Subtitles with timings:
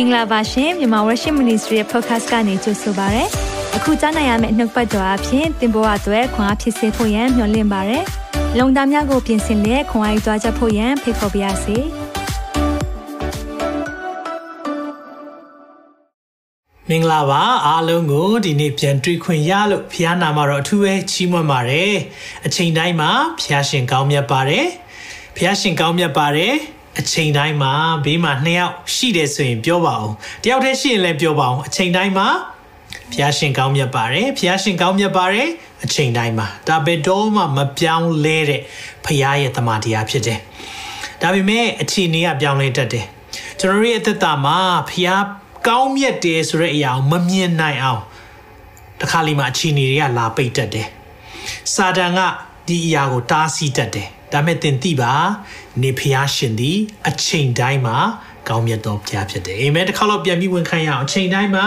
[0.00, 3.24] င်္ဂလာပါရှင်မြန်မာ Worship Ministry ရဲ့ podcast ကနေကြိုဆိုပါရစေ။
[3.76, 7.98] အခုကြားနိုင်ရမယ့်နှုတ်ပတ်တော်အဖြစ်သင်ပေါ်အပ်ွယ်ခွန်အားဖြစ်စေဖို့ယံမျှဝင့်ပါရစေ။
[8.58, 11.76] လုံတာများကိုပြင်ဆင်လက်ခွန်အားယူကြားချက်ဖို့ယံဖိတ်ခေါ်ပါရစေ။
[16.88, 21.94] မင်္ဂလာပါအားလုံးကိုဒီနေ့ပြန်တွေ့ခွင့်ရလို့ဖခင်နာမှာတော့အထူးပဲချီးမွမ်းပါတယ်
[22.46, 24.66] အချိန်တိုင်းမှာဖခင်ရှင်ကောင်းမြတ်ပါတယ်
[25.36, 26.54] ဖခင်ရှင်ကောင်းမြတ်ပါတယ်
[27.00, 27.72] အချိန်တိုင်းမှာ
[28.04, 32.28] ဘေးမှာနှစ်ယောက်ရှိတယ်ဆိုရင်ပြောပါအောင်တယောက်တည်းရှိရင်လည်းပြောပါအောင်အချိန်တိုင်းမှာ
[33.12, 35.48] ဖျားရှင်ကောင်းမြတ်ပါတယ်ဖျားရှင်ကောင်းမြတ်ပါတယ်
[35.84, 38.62] အချိန်တိုင်းမှာဒါဘယ်တော့မှမပြောင်းလဲတဲ့
[39.04, 40.40] ဖျားရဲ့တမန်တရားဖြစ်တယ်
[41.22, 43.06] ဒါပေမဲ့အချိန်ကြီးကပြောင်းလဲတတ်တယ်
[43.60, 44.56] ကျွန်တော်ရဲ့အသက်တာမှာ
[44.90, 45.24] ဖျား
[45.68, 48.02] ကောင်းမြတ်တယ်ဆိုတဲ့အရာကိုမမြင်နိုင်အောင်
[49.00, 50.88] တခါလေမှအချိန်ကြီးတွေကလာပိတ်တတ်တယ်
[51.74, 52.20] စာတန်က
[52.66, 55.14] ဒီအရာကိုတားဆီးတတ်တယ် ဒါမဲ့သင်သိပါ
[55.82, 57.98] နေဖျားရှင်သည် အချိန်တိုင်းမှာ
[58.48, 61.66] ကောင်းမြတ်တော်ဘုရားဖြစ်တယ်အာမင်တစ်ခါတော့ပြန်ပြီးဝန်ခံရအောင်အချိန်တိုင်းမှာ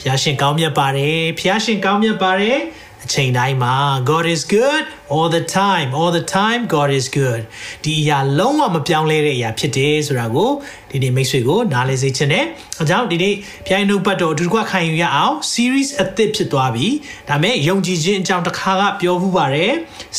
[0.00, 2.58] ဘုရားရှင်ကောင်းမြတ်ပါတယ်ဘုရားရှင်ကောင်းမြတ်ပါတယ်
[3.04, 3.74] အချိန်တိုင်းမှာ
[4.10, 7.42] God is good all the time all the time God is good
[7.84, 10.50] ဒီအရာလုံးဝမပြောင်းလဲတဲ့အရာဖြစ်တယ်ဆိုတာကို
[10.90, 12.44] ဒီနေ့မိတ်ဆွေကိုနားလည်စေချင်တယ်
[12.82, 13.34] အကြောင်းဒီနေ့
[13.66, 16.88] ဖျိုင်းနှုတ်ပတ်တော်အတူတကွခံယူရအောင် series အသစ်ဖြစ်သွားပြီ
[17.28, 19.72] ဒါမဲ့ယုံကြည်ခြင်းအကြောင်းတစ်ခါကပြောမှုပါတယ်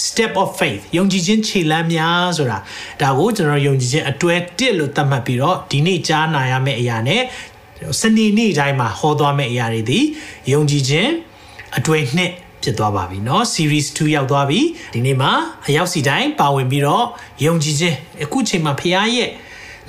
[0.06, 2.58] step of faith ယုံကြည်ခြင်းခြေလှမ်းများဆိုတာ
[3.02, 7.22] ဒါကိုကျွန်တော်ယုံကြည်ခြင်းအတွဲတစ်လို့သတ်မှတ်ပြီးတော့ဒီနေ့ကြားနာရမယ့်အရာနဲ့
[8.00, 10.00] စနေနေ့တိုင်းမှာဟောသွားမယ့်အရာတွေဒီ
[10.52, 11.12] ယုံကြည်ခြင်း
[11.78, 12.32] အတွဲနှစ်
[12.65, 14.61] ဖြစ်သွားပါပြီเนาะ series 2ရောက်သွားပြီ
[14.95, 15.33] ဒီနေ့မှာ
[15.67, 17.07] အရောက်စီတိုင်းပါဝင်ပြီးတော့
[17.45, 19.31] ယုံကြည်ခြင်းအခုချိန်မှာဖခင်ရဲ့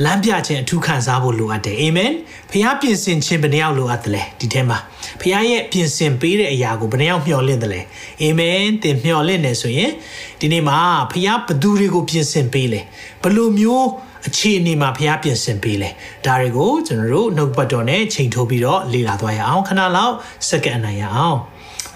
[0.03, 2.11] လမ်းပြခြင်းအထူးခံစားဖို့လိုအပ်တယ်အာမင်
[2.51, 4.77] ဖခင်ပြင်ဆင်ခြင်းဘယ်နှယောက်လိုအပ်တယ်လဲဒီထဲမှာ
[5.21, 7.81] ဖခင်ရဲ့ပြင်ဆင်ပေးတဲ့အရာကိုဘယ်နှယောက်မျှော်လင့်တယ်လဲ
[8.21, 9.91] အာမင်သင်မျှော်လင့်နေဆိုရင်
[10.39, 10.77] ဒီနေ့မှာ
[11.11, 12.81] ဖခင်ဘသူတွေကိုပြင်ဆင်ပေးလဲ
[13.23, 13.87] ဘလို့မျိုး
[14.27, 15.89] အခြေအနေမှာဖျားပြင်ဆင်ပေးလဲ
[16.25, 20.13] ဒါတွေကိုကျွန်တော်တို့နှုတ်ပတ်တော်နဲ့ချိန်ထိုးပြီးတော့လေ့လာသွားရအောင်ခဏလောက်
[20.49, 21.37] စက္ကန့်အနိုင်ရအောင်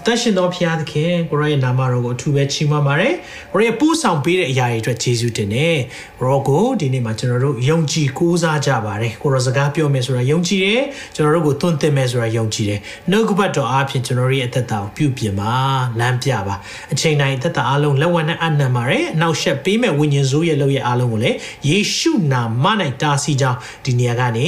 [0.03, 3.13] အသက်ရှင်သောဖခင်သခင်ကိုရောရဲ့နာမတော်ကိုအထူးပဲချီးမွမ်းပါတယ်
[3.53, 5.77] ကိုရောရဲ့ပို့ဆောင်ပေးတဲ့အရာတွေအတွက်ယေရှုတင်တယ်
[6.19, 10.81] ကိုရောကိုဒီနေ့မှာကျွန်တော်တို့ယုံကြည်ကိုးစားကြပါတယ်ကိုရောစကားပြောမယ်ဆိုတာယုံကြည်တယ်
[11.15, 12.79] ကျွန်တော်တို့ကိုသွန်သင်မယ်ဆိုတာယုံကြည်တယ်
[13.09, 15.53] နှုတ်ကပတ်တော်အားဖြင့်ကျွန်တော်ရဲ့အသက်တာကိုပြုပြင်ပါ
[15.99, 16.55] လမ်းပြပါ
[16.93, 21.37] အချိန်တိုင်းအသက်တာအလုံးလက်ဝဲနဲ့အနံပါတယ်အနောက်ရှက်ပေးမဲ့ဝိညာဉ်စိုးရဲ့လုပ်ရဲ့အားလုံးကိုလည်း
[21.69, 22.65] ယေရှုနာမ၌
[23.01, 24.47] တားဆီးကြောင်းဒီနေရာကနေ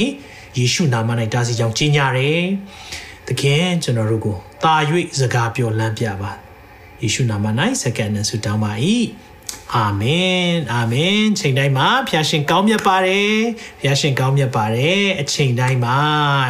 [0.58, 2.42] ယေရှုနာမ၌တားဆီးကြောင်းကြီးညာတယ်
[3.28, 4.74] သခင်ကျွန်တော်တို့ကိုတာ၍
[5.20, 6.30] စကားပြောလမ်းပြပါ
[7.02, 7.46] ယေရှုနာမ၌
[7.82, 8.72] စကန်နဲ့ဆုတောင်းပါ၏
[9.74, 13.36] အာမင်အာမင်ချိန်တိုင်းမှာဖျာရှင်ကောင်းမြတ်ပါတယ်
[13.80, 15.96] ဖျာရှင်ကောင်းမြတ်ပါတယ်အချိန်တိုင်းမှာ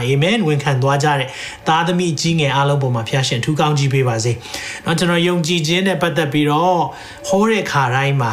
[0.04, 1.28] အာမင်ဝန်ခံသွားကြတဲ့
[1.68, 4.32] သားသမီးကြီးငယ်အားလုံးပေါ်မှာဖျာရှင်ထူးကောင်းကြီးပေးပါစေ။
[4.84, 6.80] တော့ကျွန်တော်ယုံကြည်ခြင်းနဲ့ပတ်သက်ပြီးတော့
[7.28, 8.32] ဟောတဲ့ခါတိုင်းမှာ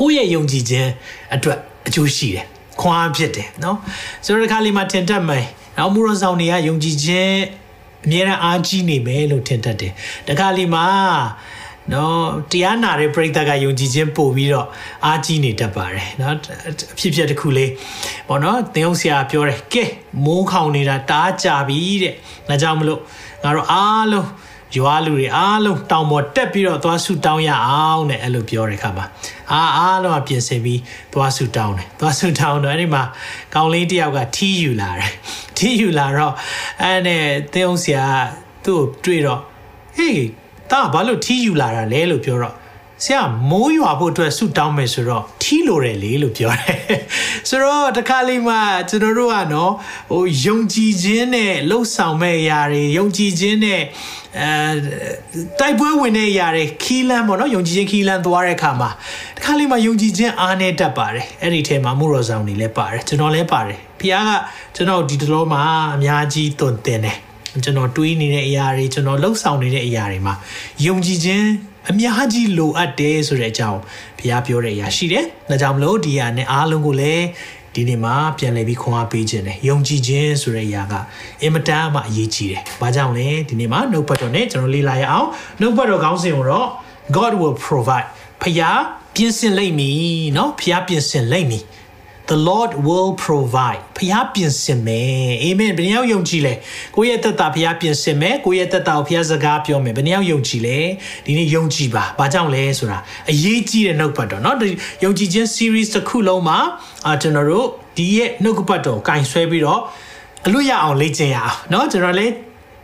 [0.00, 0.90] ကိုယ့်ရဲ့ယုံကြည်ခြင်း
[1.34, 2.44] အတွက်အကျိုးရှိတယ်။
[2.80, 3.76] ခွန်အားဖြစ်တယ်နော်။
[4.24, 5.44] ဆိုတော့ဒီခါလေးမှာထင်တတ်မယ်။
[5.78, 7.34] နောက်မူရဆောင်တွေကယုံကြည်ခြင်း
[8.04, 9.92] အမြဲတမ်းအားကြီးနေမယ်လို့ထင်တတ်တယ်။
[10.28, 10.86] တခါလီမှာ
[11.92, 14.68] နော်တရားနာတဲ့ပြိဿကယုံကြည်ခြင်းပို့ပြီးတော့
[15.04, 16.34] အားကြီးနေတတ်ပါတယ်နော်
[16.92, 17.70] အဖြစ်ဖြစ်တစ်ခုလေး
[18.28, 19.84] ပေါ့နော်သင်ဟုတ်ဆရာပြောတယ်ကဲ
[20.24, 22.14] မိုးခေါင်နေတာတားကြပြီတဲ့
[22.48, 23.00] ဒါကြောင့်မလို့
[23.44, 24.28] ငါတို့အားလုံး
[24.76, 29.06] ရွာလူတွေအားလုံးတောင်ပေါ်တက်ပြီးတော့သွားဆူတောင်းရအောင်တဲ့အဲ့လိုပြောတဲ့ခါမှာ
[29.52, 30.80] အားအားလုံးပြင်ဆင်ပြီး
[31.12, 33.02] သွားဆူတောင်းတယ်သွားဆူတောင်းတော့အဲ့ဒီမှာ
[33.54, 35.12] ကောင်းလေးတယောက်ကထီးယူလာတယ်
[35.58, 36.34] ထီးယူလာတော့
[36.82, 38.04] အဲ့နဲ့သင်းအောင်ဆရာ
[38.64, 39.40] သူ့ကိုတွေ့တော့
[39.96, 40.22] ဟေး
[40.70, 42.54] တာဘာလို့ထီးယူလာတာလဲလို့ပြောတော့
[43.04, 46.78] ဆရာမိုးရွာဖို့အတွက်ဆုတောင်းမယ်ဆိုတော့ထီးလိုတယ်လေလို့ပြောတယ်
[47.48, 48.56] ဆိုတော့တခါလေးမှ
[48.88, 49.72] ကျွန်တော်တို့ကနော်
[50.10, 53.82] ဟိုယုံကြည်ခြင်းနဲ့လှုပ်ဆောင်မဲ့အရာတွေယုံကြည်ခြင်းနဲ့
[54.40, 54.48] အဲ
[55.60, 58.90] တိုက်ပွဲဝင်တဲ့အရာတွေခီးလန်းပေါ့နော်ယုံကြည်ခြင်းခီးလန်းသွားတဲ့အခါမှာ
[59.36, 64.30] တခါလေးမှယုံကြည်ခြင်းအားနဲ့တတ်ပါတယ်အဲ့ဒီထဲမှာမှုတော်ဆောင်တွေလည်းပါတယ်ကျွန်တော်လည်းပါတယ်ဖခင်က
[64.76, 65.62] ကျွန်တော်ဒီတလောမှာ
[65.94, 67.16] အများကြီးတွင်တင်တယ်
[67.64, 70.34] ကျွန်တော်တွေးနေတဲ့အရာတွေကျွန်တော်လှုပ်ဆောင်နေတဲ့အရာတွေမှာ
[70.86, 71.46] ယုံကြည်ခြင်း
[71.89, 73.79] အများကြီးလိုအပ်တယ်ဆိုတဲ့အကြောင်း
[74.19, 77.25] ဘုရားပြောတဲ့အရာရှိတယ်။ဒါကြောင့်မလို့ဒီဟာနဲ့အားလုံးကိုလည်း
[77.73, 80.93] ဒီနေ့မှာပြန်လည်ပြီးခွန်အားပေးခြင်းတယ်။ယုံကြည်ခြင်းဆိုတဲ့အရာက
[81.41, 85.27] အင်မတန်မှအရေးကြီးတယ်။ဘာကြောင့်လဲဒီနေ့မှာနှုတ်ပတ်တော်နဲ့ကျွန်တော်လေ့လာရအောင်။
[85.61, 86.67] နှုတ်ပတ်တော်ခေါင်းစဉ်ကိုတော့
[87.15, 88.07] God will provide
[88.41, 88.79] ဖခင်
[89.15, 89.99] ပြင်ဆင်လိမ့်မည်
[90.33, 91.63] เนาะဖခင်ပြင်ဆင်လိမ့်မည်။
[92.31, 96.53] the lord will provide ဖျားပြင်ဆင်မယ်အာမင်ဘယ်နှယောက်ယုံကြည်လဲ
[96.95, 100.77] ကိုယ့်ရဲ့သက်တာဖျားပြင်ဆင်မယ်ကိုယ့်ရဲ့သက်တာကိုဖျားစကားပြောမယ်ဘယ်နှယောက်ယုံကြည်လဲ
[101.25, 102.99] ဒီနေ့ယုံကြည်ပါဘာကြောင့်လဲဆိုတာ
[103.31, 104.55] အရေးကြီးတဲ့နှုတ်ပတ်တော်เนาะ
[105.03, 106.57] ယုံကြည်ခြင်း series တစ်ခုလုံးမှာ
[107.07, 107.67] အာကျွန်တော်တို့
[107.97, 109.81] ဒီရဲ့နှုတ်ပတ်တော်ကင်ဆွဲပြီးတော့
[110.45, 112.33] အလွတ်ရအောင်လေ့ကျင့်ရအောင်เนาะကျွန်တော်လည်း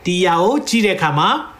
[0.06, 1.55] ဒီຢာကိုကြည့်တဲ့အခါမှာတာ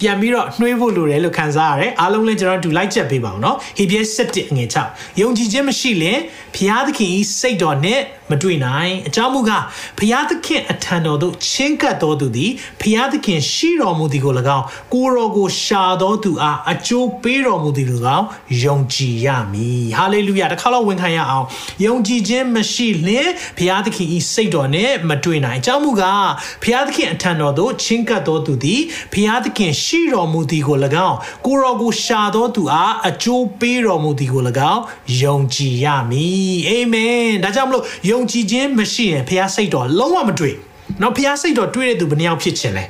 [0.00, 6.18] ပြန်ပြီးတော့နှွေးဖို့လိုတယ်လို့ခံစားရတယ်အားလုံးလည်းကျွန်တော်တို့လိုက်ချက်ပေးပါအောင်နော်ဟေပြဲ7အငယ်6ယုံကြည်ခြင်းမရှိရင်
[6.56, 8.00] ဖျားသခင်ဤစိတ်တော်နဲ့
[8.30, 9.64] မတွေ့နိုင်အကြောင်းမူကား
[9.98, 18.26] ဖျားသခင်အထံတော်သို့ချင်းကပ်တော်သူသည်ဖျားသခင်ရှိတော်မူသည်ကို၎င်းကိုရောကိုရှာတော်သူအားအကျိုးပေးတော်မူသည်ကို၎င်း
[18.64, 21.46] ယုံကြည်ရမည်ဟာလေလုယာတစ်ခါတော့ဝန်ခံရအောင်
[21.84, 26.28] ယုံကြည်ခြင်းမရှိလျင်ဖျားသခင်ဤစိတ်တော်နဲ့မတွေ့နိုင်အကြောင်းမူကား
[26.62, 28.80] ဖျားသခင်အထံတော်သို့ချင်းကပ်တော်သူသည်
[29.12, 30.76] ဖျားသခင်ရှိတော်မူသည်ကို၎
[31.08, 31.16] င်း
[31.46, 34.42] ကိုရောကိုရှာတော်သူအားအကျိုးပေးတော်မူသည်ကို၎
[34.72, 34.82] င်း
[35.22, 40.56] ယုံကြည်ရမည်အာမင်ဒါကြောင့်မလို့ယုံကြည်ခြင်းမရှိရင်ဖျားစိတ်တော်လုံးဝမတွေ့
[41.02, 42.84] နော်ဖျားစိတ်တော်တွေ့တဲ့သူဘယ်နှယောက်ဖြစ်ချင်လဲ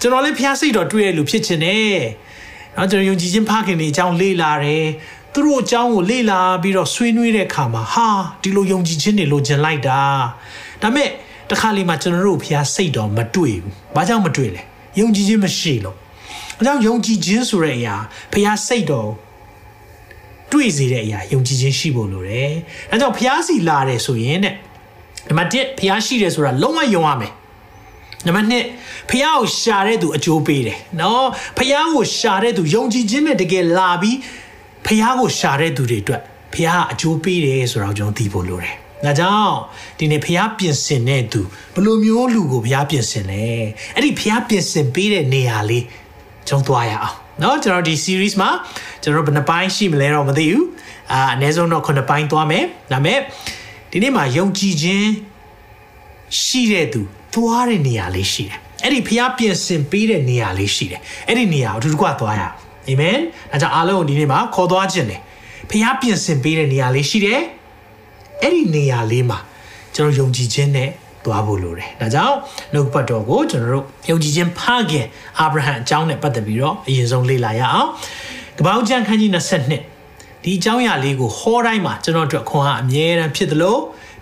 [0.00, 1.98] ကျွန်တော်လည်းဖျားစိတ်တော်တွေ့တဲ့လူဖြစ်ချင်တယ်
[2.76, 4.86] နော်ကျွန်တော်ယုံကြည်ခြင်းဖခင်တွေအကြောင်းလေ့လာတယ်
[5.32, 8.08] သူတို့အကြောင်းကိုလေ့လာပြီးတော့ဆွေးနွေးတဲ့အခါမှာဟာ
[8.42, 10.00] ဒီလိုယုံကြည်ခြင်းတွေလိုချင်လိုက်တာ
[10.82, 11.08] ဒါမဲ့
[11.50, 14.62] တခါလေမှကျွန်တော်တို့ဖျားစိတ်တော်မတွေ့ဘူးဘာကြောင့်မတွေ့လဲ
[14.98, 15.96] ယုံကြည်ခြင်းမရှိလို့
[16.58, 17.94] အဲကြောင့်ယုံကြည်ခြင်းဆိုတဲ့အရာ
[18.32, 19.10] ဖျားစိတ်တော်
[20.52, 22.52] တွေ့စေတဲ့အရာယုံကြည်ခြင်းရှိဖို့လိုတယ်။
[22.92, 24.54] အဲကြောင့်ဖျားစီလာတယ်ဆိုရင်တဲ့
[25.28, 27.32] နံပါတ်1ဖျားရှိတယ်ဆိုတာလုံးဝယုံရမယ်။
[28.26, 28.46] နံပါတ်
[28.82, 31.26] 2ဖျားကိုရှာတဲ့သူအကျိုးပေးတယ်။နော်
[31.58, 34.16] ဖျားကိုရှာတဲ့သူယုံကြည်ခြင်းနဲ့တကယ်လာပြီး
[34.86, 36.22] ဖျားကိုရှာတဲ့သူတွေအတွက်
[36.54, 39.54] ဖျားအကျိုးပေးတယ်ဆိုတာကိုကျွန်တော်သိဖို့လိုတယ်။ဒါကြောင့်
[39.98, 41.40] ဒီနေ့ဖျားပြင်ဆင်တဲ့သူ
[41.74, 43.44] ဘယ်လိုမျိုးလူကိုဖျားပြင်ဆင်လဲ။
[43.96, 45.84] အဲ့ဒီဖျားပြင်ဆင်ပေးတဲ့နေရာလေး
[46.48, 48.50] ကျွန်တော်သွားရအောင်။နော်ကျွန်တော်ဒီ series မှာ
[49.02, 50.66] ကျွန်တော်ဘယ်နှပိုင်းရှိမလဲတော့မသိဘူး
[51.12, 53.18] အာအနည်းဆုံးတော့9ပိုင်းသွားမယ်ဒါပေမဲ့
[53.92, 55.08] ဒီနေ့မှာယုံကြည်ခြင်း
[56.42, 57.00] ရှိတဲ့သူ
[57.34, 62.54] သွားတဲ့နေရာလေးရှိတယ်အဲ့ဒီဖျားပြင်ဆင်ပေးတဲ့နေရာလေးရှိတယ်အဲ့ဒီနေရာကိုအတူတကွသွားရအောင်
[62.88, 63.18] အာမင်
[63.50, 65.20] ဒါကြောင့်အားလုံးဒီနေ့မှာခေါ်သွားခြင်းတယ်
[65.70, 67.40] ဖျားပြင်ဆင်ပေးတဲ့နေရာလေးရှိတယ်
[68.42, 69.38] အဲ့ဒီနေရာလေးမှာ
[69.94, 70.90] ကျွန်တော်ယုံကြည်ခြင်းနဲ့
[71.24, 72.36] သွားဖို့လိုတယ်။ဒါကြောင့်
[72.72, 74.60] နှုတ်ပတ်တော်ကိုကျွန်တော်တို့ယုံကြည်ခြင်းဖ
[74.90, 75.06] ခင်
[75.38, 77.88] အာဗြဟံအကြောင်းနဲ့ပတ်သက်ပြီးတော့အရင်ဆုံးလေ့လာရအောင်။
[78.58, 79.97] ကပောက်ကျမ်းခန်းကြီး22
[80.43, 83.77] ဒီအကြောင်းအရာလေးကိုဟောတိုင်းမှာကျွန်တော်တို့ခွန်အားအမြဲတမ်းဖြစ်သလို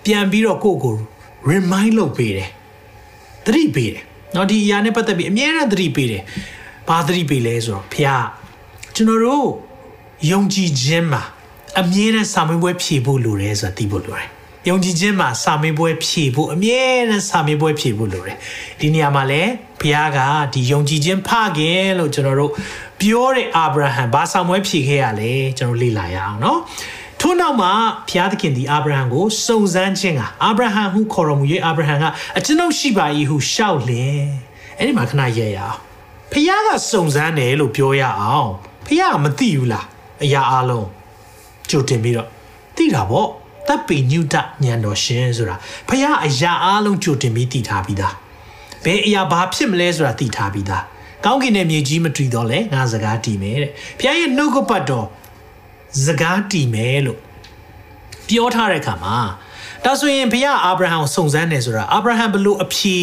[0.05, 0.95] ပြန်ပြီးတော့ကိုယ့်ကို
[1.51, 2.49] remind လုပ်ပေးတယ်။
[3.45, 4.03] သတိပေးတယ်။
[4.33, 6.23] เนาะဒီအရာနဲ့ပတ်သက်ပြီးအမြဲတမ်းသတိပေးတယ်။
[6.89, 8.23] ဘာသတိပေးလဲဆိုတော့ဖခင်
[8.95, 9.47] ကျွန်တော်တို့
[10.31, 11.23] ယုံကြည်ခြင်းမှာ
[11.79, 14.29] အမြဲတမ်းစာမေးပွဲဖြေဖို့လိုတယ်ဆိုတာသိဖို့လိုတယ်
[14.68, 18.38] ယုံကြည်ခြင်းမှာစာမေးပွဲဖြေဖို့အမြဲတမ်းစာမေးပွဲဖြေဖို့လိုတယ်
[18.80, 20.18] ဒီနေရာမှာလည်းဘုရားက
[20.52, 22.52] ဒီယုံကြည်ခြင်းဖခင်လို့ကျွန်တော်တို့
[23.00, 26.60] ပြောတဲ့အာဗြဟံဘာစာမွဲဖြေခဲ့ရလဲကျွန်တော်လေ့လာရအောင်နော်
[27.20, 27.72] ထို့နောက်မှာ
[28.08, 32.04] ဘုရားသခင်ဒီအာဗြဟံကိုစုံစမ်းခြင်းကအာဗြဟံဟုခေါ်တော်မူ၍အာဗြဟံက
[32.38, 34.20] အကျွန်ုပ်ရှိပါ၏ဟုရှောက်လင်
[34.78, 35.78] အဲ့ဒီမှာခဏရရအောင်
[36.32, 38.50] ဘုရားကစုံစမ်းတယ်လို့ပြောရအောင်
[38.86, 39.86] ဘုရားကမသိဘူးလား
[40.22, 40.88] အရာအလုံး
[41.70, 42.28] ကြိုတင်ပြီးတော့
[42.76, 43.30] သိတာပေါ့
[43.68, 44.34] တပ်ပေညုတ
[44.64, 45.56] ညံတော်ရှင်ဆိုတာ
[45.88, 48.14] ဖះအရာအားလုံးကြိုတင်ပြီးတည်ထားပြီးသား
[48.84, 50.84] ဘယ်အရာဘာဖြစ်မလဲဆိုတာတည်ထားပြီးသား
[51.24, 55.06] ကောင်းကင်နဲ့မြေကြီးမတည်တော့လဲငါစကားတည်မယ်တဲ့ဖះရဲ့နှုတ်ကပတ်တော်
[56.04, 57.18] စကားတည်မယ်လို့
[58.28, 59.16] ပြောထားတဲ့အခါမှာ
[59.84, 62.96] ဒါဆိုရင်ဖះအာဗြဟံကိုစုံစမ်းတယ်ဆိုတာအာဗြဟံဘလို့အဖြေ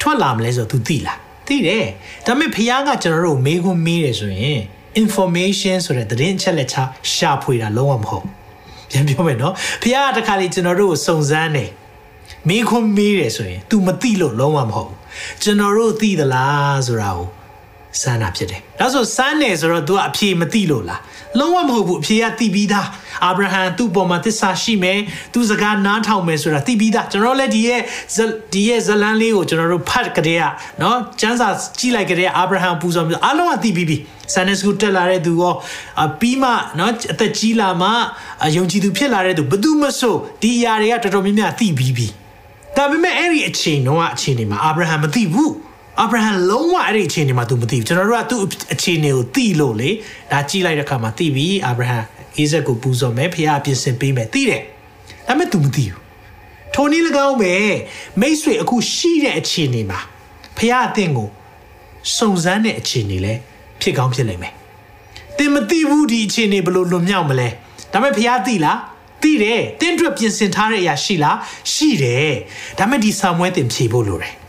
[0.00, 1.86] ထွက်လာမလဲဆိုတော့ तू သိလားသိတယ်
[2.26, 4.60] ဒါပေမဲ့ဖះကကျွန်တော်တို့မေးခွန်းမေးတယ်ဆိုရင်
[5.02, 6.76] information ဆိုတဲ့သတင်းအချက်လက်ချ
[7.14, 8.26] ရှာဖွေတာလုံးဝမဟုတ်
[8.90, 11.70] ပြန်ပြောမယ်နော်ဖះကတခါလေကျွန်တော်တို့ကိုစုံစမ်းတယ်
[12.48, 14.92] မင်းခွန်းမေးတယ်ဆိုရင် तू မသိလို့လုံးဝမဟုတ်
[15.42, 17.28] ကျွန်တော်တို့သိသလားဆိုတာကို
[18.00, 21.00] စမ်းတာဖြစ်တယ်ဒါဆိုစမ်းတယ်ဆိုတော့ तू ကအဖြေမသိလို့လား
[21.38, 22.86] လုံးဝမဟုတ်ဘူးအဖြေကသိပြီးသား
[23.24, 24.98] အာဗြဟံသူ့ပေါ်မှာသစ္စာရှိမယ်
[25.32, 27.80] သူစကားနားထောင်မယ်ဆိုတာသိပြီးသားကျွန်တော်လည်းဒီရဲ့
[28.52, 30.44] ဒီရဲ့ဇလန်းလေးကိုကျွန်တော်တို့ဖတ်ကြတဲ့က
[30.80, 31.48] နော်စံစာ
[31.78, 33.96] ကြည့်လိုက်ကြတဲ့အာဗြဟံပူဇော်ပြီးအားလုံးကသိပြီးပြီ
[34.32, 35.54] ဆန်နစ်စကူတက်လာတဲ့သူရော
[36.20, 37.88] ပြီးမှနော်အသက်ကြီးလာမှ
[38.56, 42.06] ယုံကြည်သူဖြစ်လာတဲ့သူဘယ်သူမဆိုဒီအရာတွေကတော်တော်များများသိပြီးပြီ
[42.76, 45.52] ဒါပေမဲ့အဲ့ဒီအချိန်တော့အချိန်တွေမှာအာဗြဟံမသိဘူး
[46.00, 48.42] အာဗြဟံလုံးဝအဲ့ဒီအခြေအနေမှာ तू မသိဘူးကျွန်တော်တို့ကသူ့
[48.74, 49.90] အခြေအနေကိုသိလို့လေ
[50.32, 51.98] ဒါကြည့်လိုက်တဲ့အခါမှာသိပြီအာဗြဟံ
[52.36, 54.62] အိဇက်ကိုပူဇော်မယ်ဖခင်ပြင်ဆင်ပေးမယ်သိတယ်
[55.26, 56.00] ဒါပေမဲ့ तू မသိဘူး
[56.74, 57.54] ထိုနည်း၎င်းပဲ
[58.20, 60.00] မိတ်ဆွေအခုရှိတဲ့အခြေအနေမှာ
[60.56, 61.28] ဖခင်အသင်ကို
[62.16, 63.34] စုံစမ်းတဲ့အခြေအနေလဲ
[63.80, 64.54] ဖြစ်ကောင်းဖြစ်လိမ့်မယ်
[65.38, 67.48] တင်မသိဘူးဒီအခြေအနေဘယ်လိုလွန်မြောက်မလဲ
[67.92, 68.78] ဒါပေမဲ့ဖခင်သိလား
[69.22, 71.36] သိတယ်တင်းအတွက်ပြင်ဆင်ထားတဲ့အရာရှိလား
[71.72, 72.32] ရှိတယ်
[72.78, 74.39] ဒါပေမဲ့ဒီဆာမွဲတင်ဖြေဖို့လိုတယ်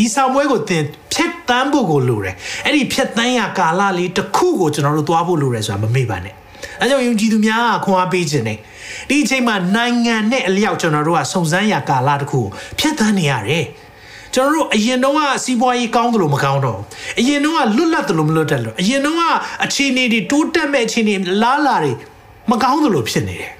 [0.00, 2.34] ဒီဆောင်ပွဲကိုသင်ဖြတ်တန်းဖို့ကိုလိုတယ်
[2.66, 6.34] အဲ့ဒီဖြတ်တန်းရကာလလေးတစ်ခုကိုကျွန်တော်တို့သွားဖို့လိုတယ်ဆိုတာမမေ့ပါနဲ့
[6.80, 8.58] အဲကြောင့်ယုံကြည်သူများကခွန်အားပေးခြင်းနဲ့
[9.08, 12.46] ဒီအချိန်မှာနိုင်ငံနဲ့အလျောက်ကျွန်တော်တို့ကစုံစမ်းရကာလတစ်ခုကို
[12.78, 13.64] ဖြတ်တန်းနေရတယ်
[14.34, 16.78] ကျွန်တော်တို့အရင်တော့ကစီးပွားရေးကောင်းတယ်လို့မကောင်းတော့
[17.20, 19.22] အရင်တော့ကလွတ်လပ်တယ်လို့မလွတ်တယ်လို့အရင်တော့က
[19.64, 21.92] အခြေအနေတွေတိုးတက်မဲ့အခြေအနေလားလာတွေ
[22.50, 23.50] မကောင်းတယ်လို့ဖြစ်နေတယ်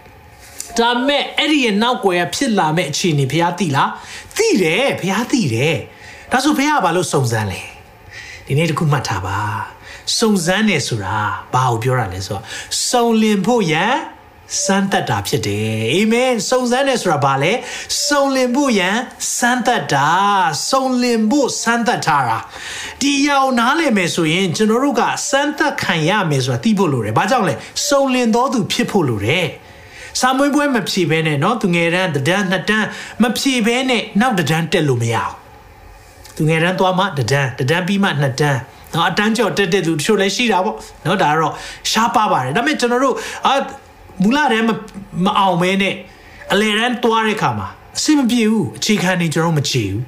[0.78, 3.90] ဒါမဲ့အဲ့ဒီရဲ့နောက်ွယ်ဖြစ်လာမဲ့အခြေအနေဘုရားသိလား
[4.36, 5.76] သိတယ်ဘုရားသိတယ်
[6.31, 7.61] ဒါဆိုဘုရားကဘာလို့စုံစမ်းလဲ
[8.45, 9.37] ဒီနေ့တခုမှတ်ထားပါ
[10.19, 11.17] စုံစမ်းနေဆိုတာ
[11.53, 12.43] ဘာကိုပြောတာလဲဆိုတော့
[12.89, 13.93] စုံလင်ဖို့ရန်
[14.63, 17.51] စမ်းသက်တာဖြစ်တယ်အာမင်စုံစမ်းတယ်ဆိုတာဘာလဲ
[18.07, 18.97] စုံလင်ဖို့ရန်
[19.37, 20.09] စမ်းသက်တာ
[20.69, 22.37] စုံလင်ဖို့စမ်းသက်ထားတာ
[23.01, 27.53] ဒီရောက်နားလည်မယ်ဆိုရင်ကျွန်တော်တို့ကစမ်းသက်ခံရမယ်ဆိုတာသိဖို့လိုတယ်ဘာကြောင့်လဲ
[27.87, 29.47] စုံလင်တော်သူဖြစ်ဖို့လိုတယ်
[30.19, 32.87] စာမွေးပွဲမဖြေဘဲနဲ့เนาะသူငယ်တန်းတဒန်းနှစ်တန်း
[33.21, 35.29] မဖြေဘဲနဲ့နောက်တဒန်းတက်လို့မရအော
[36.40, 38.60] င်သူငယ်တန်းသွားမှတဒန်းတဒန်းပြီးမှနှစ်တန်း
[38.92, 41.52] နော်အတန်းကျော်တက်တဲ့သူတချို့လည်းရှိတာပေါ့နော်ဒါကတော့
[41.90, 43.14] ရှားပါပါတယ်ဒါပေမဲ့ကျွန်တော်တို့
[43.46, 43.52] အာ
[44.22, 44.64] မူလတည်း
[45.24, 45.94] မအောင်မဲနဲ့
[46.52, 50.04] အလေတန်းသွားတဲ့ခါမှာအဆင်မပြေဘူးအခြေခံနေကျွန်တော်မကြည့်ဘူး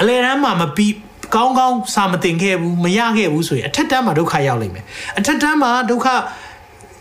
[0.00, 0.92] အလေတန်းမှာမပြီး
[1.34, 4.84] ကောင်းကောင်းစာမတင်ခဲ့ဘူးမရခဲ့ဘူးဆိုရင်အထက်တန်းမှာဒုက္ခရောက်လိမ့်မယ်
[5.18, 6.06] အထက်တန်းမှာဒုက္ခ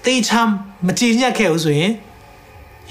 [0.05, 0.51] တေချမ်း
[0.87, 1.91] မကြည်ညက်ခဲ့ဘူးဆိုရင်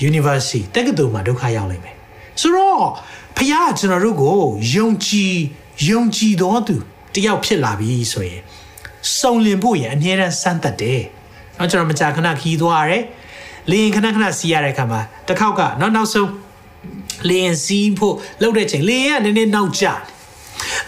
[0.08, 1.94] university တက္ကသိုလ်မှာဒုက္ခရောက်လိမ့်မယ်
[2.40, 2.82] ဆိုတော့
[3.36, 4.38] ဖခင်ကကျွန်တော်တို့ကို
[4.74, 5.36] ယုံကြည်
[5.88, 6.76] ယုံကြည်တော်သူ
[7.14, 8.40] တယောက်ဖြစ်လာပြီဆိုရင်
[9.18, 11.00] စုံလင်ဖို့ရအမြဲတမ်းစမ်းသပ်တယ်။
[11.58, 13.02] နောက်ကျွန်တော်မကြာခဏခီးသွားရတယ်။
[13.70, 16.30] လေရင်ခဏခဏစီးရတဲ့အခါမှာတစ်ခေါက်ကနောက်နောက်ဆုံး
[17.28, 19.98] လေရင်စီးဖို့လှုပ်တဲ့ချိန်လေရင်ကနည်းနည်းနောက်ကျတယ်။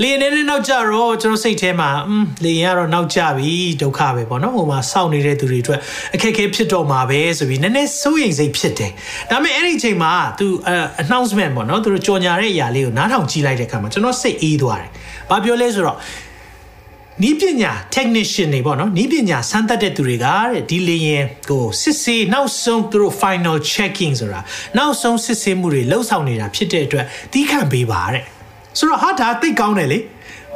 [0.03, 3.53] လေရင်နည်းနည်းနောက်ကျတော့ကျွန်တော်စိတ်ထဲမှာอืมလေရင်ကတော့နောက်ကျပြီ
[3.83, 5.81] ဒုက္ခပဲပေါ့နော်။ဟိုမှာစောင့်နေတဲ့သူတွေအတွက်
[6.15, 8.93] အခက်အခဲဖြစ်တော့မှာပဲဆိုပြီးနည်းနည်းစိုးရိမ်စိတ်ဖြစ်တယ်။
[9.31, 10.47] ဒါပေမဲ့အဲ့ဒီချိန်မှာသူ
[11.03, 14.91] announcement ပေါ့နော်သူတို့ကြော်ညာတဲ့အရာလေးကိုနားထောင်ကြည့်လိုက်တဲ့အခါမှာကျွန်တော်စိတ်အေးသွားတယ်။
[15.31, 15.99] ဘာပြောလဲဆိုတော့
[17.23, 24.41] နီးပညာ technician တွေပေါ့နော်နီးပညာစမ်းသပ်တဲ့သူတွေကတဲ့ဒီလေရင်ကိုစစ်ဆေးနောက်ဆုံးသူတို့ final checking ဆိုတာ
[24.79, 28.25] နောက်ဆုံးစစ်ဆေးမှုတွေလှုပ်ဆောင်နေတာဖြစ်တဲ့အတွက်တီးခန့်ပေးပါတဲ့
[28.79, 29.99] ဆိုတော့ဟာဒါသိကောင်းတယ်လေ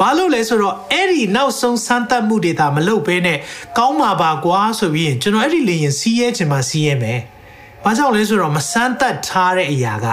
[0.00, 3.38] ဘာလို့လဲဆိုတော့အဲ့ဒီနောက်ဆုံးစမ်းသပ်မှုတွေဒါမလုပ်ဘဲနဲ့
[3.78, 7.20] ကောင်းမှာပါကွာဆိုပြီးရင်ကျွန်တော်အဲ့ဒီလေရင်စီးရဲချင်မှစီးရဲမယ်။
[7.84, 10.06] ဘာကြောင့်လဲဆိုတော့မစမ်းသပ်ထားတဲ့အရာက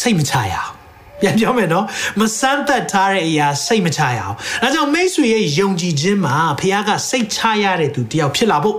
[0.00, 0.78] စိတ်မချရအောင်
[1.20, 1.86] ပြန်ပြောမယ်နော်
[2.20, 8.76] မစမ်းသက်ထားတဲ့အရာစိတ်မချရအောင်ဒါကြောင့်မိတ်ဆွေရဲ့ယုံကြည်ခြင်းမှာဖခင်ကစိတ်ချရတဲ့သူတယောက်ဖြစ်လာဖို့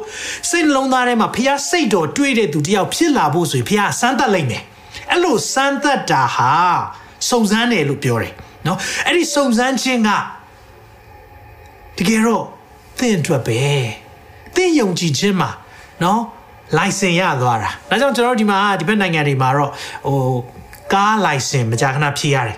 [0.49, 4.63] စိတ်နှလုံးသားထဲမှာဖခင်စိတ်တော်တွေးတဲ့သူတယောက်ဖြစ်လာဖို့ဆိုရင်ဖခင်စမ်းသပ်လိုက်မယ်
[5.11, 6.51] အဲ့လိုစမ်းသပ်တာဟာ
[7.29, 8.33] စုံစမ်းတယ်လို့ပြောတယ်
[8.67, 10.09] နော်အဲ့ဒီစုံစမ်းခြင်းက
[11.97, 12.43] တကယ်တော့
[12.97, 13.61] သင်အတွက်ပဲ
[14.55, 15.49] သင်ယုံကြည်ခြင်းမှာ
[16.03, 16.19] နော်
[16.77, 19.71] license ရသွားတာဒါကြောင့်ကျွန်တော်တို့ဒီမှာဒီဘက်နိုင်ငံတွေမှာတော့
[20.07, 20.17] ဟို
[20.93, 22.57] ကား license မကြာခဏဖြည့်ရတယ်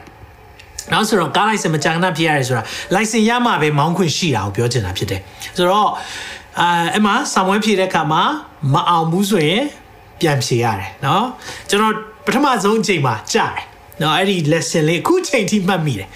[0.92, 2.64] နောက်ဆိုတော့ကား license မကြာခဏဖြည့်ရတယ်ဆိုတာ
[2.96, 5.22] license ရမှပဲမောင်းခွင့်ရှိတာကိုပြောချင်တာဖြစ်တယ်
[5.58, 5.90] ဆိုတော့
[6.60, 6.68] အဲ
[6.98, 8.24] အမှဆောင်ဝဲဖြည့်တဲ့အခါမှာ
[8.74, 9.64] မအောင်ဘူးဆိုရင်
[10.20, 11.26] ပြန်ဖြည့်ရတယ်နော်
[11.70, 11.94] ကျွန်တော်
[12.26, 13.66] ပထမဆုံးအချိန်မှာကြားတယ်
[14.01, 16.09] เนาะအဲ့ဒီ lesson လေးအခုချိန်ထိမှတ်မိတယ်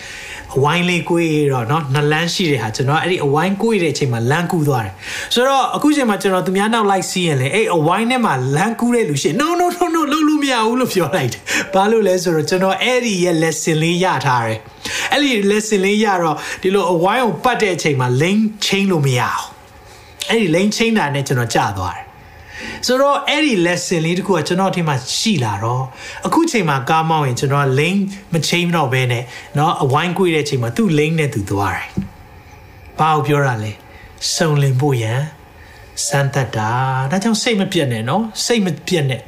[0.57, 4.95] အဝိုင်းလေးကိုွေးတော့เนาะနလန်းရှိတဲ့ဟာကျွန်တော်အဲ့ဒီအဝိုင်းကိုွေးတဲ့အချိန်မှာလမ်းကူးသွားတယ်
[5.35, 11.43] ဆိုတော့အခုချိန်မှာကျွန်တော်သူများနောက်လိုက်စီးရင်လေအဲ့အဝိုင်းထဲမှာလမ်းကူးတဲ့လူရှိ no no no no လုံးလို့မရဘူးလို့ပြောလိုက်တယ်
[11.75, 14.59] ဘာလို့လဲဆိုတော့ကျွန်တော်အဲ့ဒီရဲ့ lesson လေးရထားတယ်
[15.13, 19.43] အဲ့ဒီ lesson လေးရတော့ဒီလိုအဝိုင်းကိုပတ်တဲ့အချိန်မှာ lane change လို့မရအောင်
[20.29, 22.05] အဲ့ဒီ lane change တာနဲ့ကျွန်တော်ကြာသွားတယ်
[22.87, 25.85] ဆိုတော့အဲ့ဒီ lesson လေးတခုကကျွန်တော်အထင်မှာရှိလာတော့
[26.27, 29.25] အခုချိန်မှာကားမောင်းရင်ကျွန်တော် lane မ change တော့ဘဲနဲ့
[29.57, 31.89] เนาะအဝိုင်းကွေးတဲ့အချိန်မှာသူ့ lane နဲ့သူသွားတယ်။
[32.99, 33.73] ဘာကိုပြောတာလဲ။
[34.35, 35.21] စုံလင်ဖို့ရန်
[36.07, 36.71] စမ်းသတ်တာ
[37.11, 39.23] ဒါကြောင့်စိတ်မပြတ်နဲ့เนาะစိတ်မပြတ်နဲ့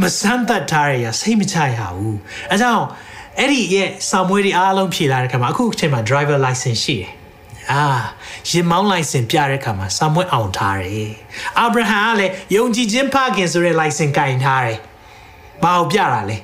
[0.00, 2.18] မစမ်းသတ်ထားရရစိတ်မချရဘူး
[2.50, 2.84] အဲကြောင့်
[3.38, 7.10] အဲ့ဒီရဲ့စာမွေးတွေအားလုံးဖြေလာတဲ့ခါမှာအခုချိန်မှာ driver license ရှိတယ်
[7.71, 7.85] အာ
[8.49, 11.11] ရင်မောင်းလိုက်စင်ပြတဲ့ခါမှာစာမွေးအောင်ထားတယ်
[11.59, 14.79] အာဗြဟံကလည်းယုံကြည်ခြင်းဖခင်ဆိုတဲ့ license ကင်ထားတယ်
[15.63, 16.37] ဘာကိုပြတာလဲ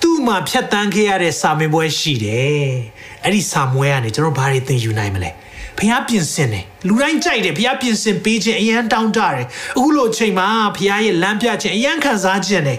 [0.00, 2.68] သူ့မှာဖြတ်တန်းခဲ့ရတဲ့စာမင်းပွဲရှိတယ်
[3.22, 5.30] အဲ့ဒီစာမွေးကနေကျွန်တော်ဘာတွေသင်ယူနိုင်မလဲ
[5.78, 12.78] ဖះပြင်ဆင်တယ်လူတိုင်းကြိုက်တယ်ဖះပြင်ဆင်ပေးခြင်းအရန်တောင်းတတယ်အခုလိုအချိန်မှာဖះရဲ့လမ်းပြခြင်းအရန်ခံစားခြင်းတယ်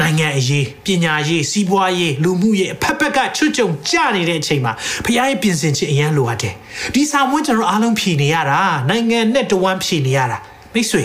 [0.00, 4.72] နိုင်ငံအရေးပညာရေးစီးပွားရေးလူမှုရေးအဖက်ဖက်ကချွတ်ကြုံကြနေတဲ့အချိန်မှာ
[5.04, 6.54] ဖခင်ရဲ့ပြင်ဆင်ခြင်းအရန်လိုအပ်တယ်
[6.94, 10.38] ဒီစာမွေးကျွန်တော်အားလုံးဖြေနေရတာနိုင်ငံနဲ့တဝမ်းဖြေနေရတာ
[10.74, 11.04] မိတ်ဆွေ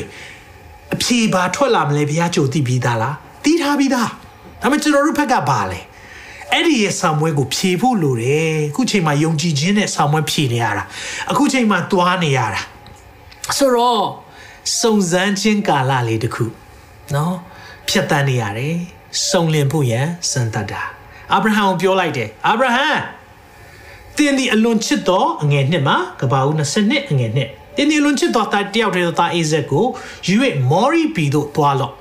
[0.93, 4.09] အဖြေပါထွက်လာမလဲဖခင်ကြိုသိပြီးသားလားသိထားပြီးသား
[4.61, 5.79] ဒါပေမဲ့ကျွန်တော်တို့ဖက်ကပါလဲ
[6.51, 10.83] အဲ့ဒီရဲ့ဆာမွဲကိုဖြေဖို့လိုတယ်အခုချိန်မှာယုံကြည်ခြင်းနဲ့ဆာမွဲဖြေနေရတာ
[11.31, 12.61] အခုချိန်မှာသွားနေရတာ
[13.57, 14.03] ဆိုတော့
[14.79, 16.45] စုံစမ်းခြင်းကာလလေးတခု
[17.15, 17.35] နော်
[17.91, 18.75] ဖြတ်တန်းနေရတယ်
[19.29, 20.81] စုံလင်ဖို့ရန်စံတတ်တာ
[21.33, 22.87] အာဗြဟံကိုပြောလိုက်တယ်အာဗြဟံ
[24.17, 29.85] တင်းဒီအလွန်ချစ်တော်အငယ်နှစ်မှာကဘာဦး20နှစ်အငယ်နှစ်တင်းဒီအလွန်ချစ်တော်တာတယောက်တည်းသောသားအိဇက်ကို
[30.27, 30.35] ယူ၍
[30.69, 31.93] မော်ရီပီတို့သွားလော့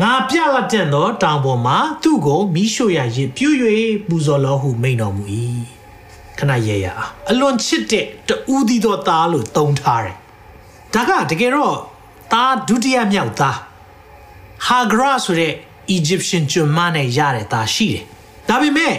[0.00, 3.48] ငါပြလာတဲ့သောတောင်ပေါ်မှာသူ့ကိုမိရှို့ရရပြူ၍
[4.08, 5.24] ပူဇော်တော်ဟုမိန်တော်မူ၏
[6.38, 10.16] ခဏရဲရအောင်အလွန်ချစ်တဲ့တူးသီးသောသားလို့တုံထားတယ်
[10.94, 11.76] ဒါကတကယ်တော့
[12.32, 13.58] သားဒုတိယမြောက်သား
[14.66, 15.52] ဟာဂရာဆိုတဲ့
[15.96, 18.04] Egyptian ကျွန်မနဲ့ရတဲ့သားရှိတယ်။
[18.48, 18.94] ဒါပေမဲ့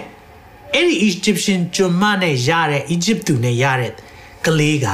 [0.73, 3.91] အဲ့ဒီ Egyptian ကျွန်မနဲ့ရတဲ့ Egypt သူနဲ့ရတဲ့
[4.45, 4.87] ကလေးက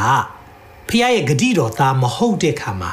[0.90, 2.92] ဖခင်ရဲ့ဂတိတော်သားမဟုတ်တဲ့ခါမှာ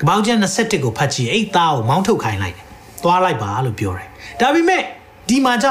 [0.00, 2.66] ကပောက်ကျန်21ကိုဖတ်ကြည့်အဲ့သားကိုမောင်းထုတ်ခိုင်းလိုက်တယ်
[3.02, 4.08] သွားလိုက်ပါလို့ပြောတယ်
[4.40, 4.82] ဒါပေမဲ့
[5.28, 5.68] ဒီမှာကြ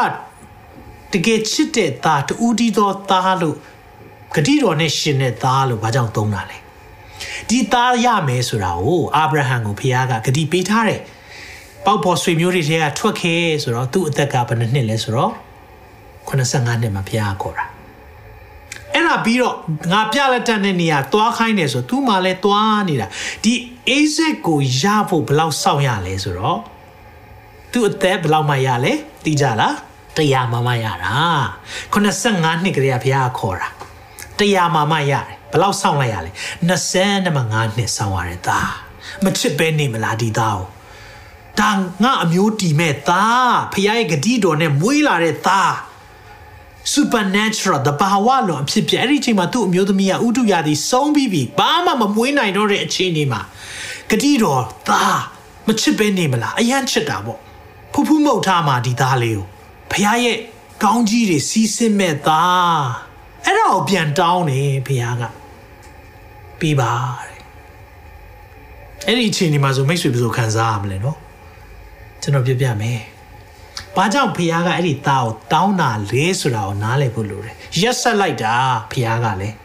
[1.14, 3.56] တကယ်ချစ်တဲ့သားတူတီသောသားလို့
[4.36, 6.58] ဂတိတော်နဲ့ရှင်တဲ့သားလို့ဘာကြောင့်သုံးတာလဲ
[7.50, 11.02] ဒီသားရမယ်ဆိုတာကိုအာဗြဟံကိုဖခင်ကဂတိပေးထားတယ်
[11.86, 15.32] ပေါက်ပေါ်ဆွေမျိုးတွေထဲကထွက်ခဲ့ဆိုတော့သူ့အသက်ကဘယ်နှစ်လဲဆိုတော့
[16.28, 17.66] 85နှစ်မှာဖခင်ခေါ်တာ
[18.94, 19.56] အဲ့ဒါပြီးတော့
[19.92, 23.08] ငါပြလက်တက်တဲ့နေရာသွားခိုင်းတယ်ဆိုသူ့မှာလဲသွားနေတာ
[23.44, 23.54] ဒီ
[23.88, 26.60] အိဇက်ကိုရဖို့ဘယ်လောက်စောင့်ရလဲဆိုတော့
[27.72, 28.94] သူ့အသက်ဘယ်လောက်မှရလဲ
[29.26, 29.76] သိကြလား
[30.18, 31.16] တရားမှမရတာ
[31.94, 33.68] 85နှစ်ကလေးကဘုရားခေါ်တာ
[34.40, 36.32] တရားမှမရတယ်ဘယ် လောက်စောင့်လိုက်ရလဲ
[36.70, 38.72] 25နှစ်စောင့်ရတဲ့သား
[39.24, 40.68] မချစ်ပဲနေမလားဒီသားကို
[41.60, 41.72] ဒါ
[42.04, 45.72] ငါအမျိုးတီမဲ့သားဖခင်ရဲ့ဂတိတော်နဲ့မွေးလာတဲ့သား
[46.94, 53.42] supernatural တဘာဝလွန်အဖြစ်ပြအဲ့ဒီအချိန်မှာသူ့အမျိုးသမီးကဥတုရာသီဆုံးပြီးပြီဘာမှမမွေးနိုင်တော့တဲ့အခြေအနေမှာ
[54.10, 55.20] ဂတိတော်သား
[55.68, 57.40] မချစ်ပဲနေမလားအယမ်းချစ်တာပေါ့
[57.94, 59.46] ဖူးဖူးမှုတ်ထားမှဒီသားလေးကို
[59.92, 60.38] ဖခင်ရဲ့
[60.84, 62.82] ကောင်းကြီးတွေစီးဆင်းမဲ့သား
[63.46, 65.24] အဲ့ဒါကိုပြန်တောင်းတယ်ဖခင်က
[66.60, 66.92] ပြီးပါ
[67.28, 67.38] တဲ့
[69.08, 71.18] အဲ့ဒီအချိန်ဒီမှာဆိုမိတ်ဆွေဘယ်လိုခံစားရမလဲနော်
[72.22, 73.00] ကျွန်တော်ပြပြမယ်
[73.96, 78.54] ဘာကြောင့်ဖခင်ကအဲ့ဒီသားကိုတောင်းတာလဲဆိုတာကိုနားလည်ဖို့လိုတယ်ရက်ဆက်လိုက်တာ
[78.92, 79.56] ဖခင်ကလည်း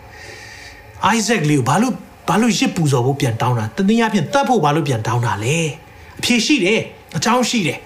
[1.05, 1.95] အိုက်ဇက်လေးကိုဘာလို့
[2.29, 5.57] ဘာလို့ရစ်ပူဇော်ဖို့ပြန်တောင်းတာတနည်းအားဖြင့်တတ်ဖို့ဘာလို့ပြန်တောင်းတာလဲ
[6.19, 6.81] အဖြေရှိတယ်
[7.17, 7.79] အကြောင်းရှိတယ်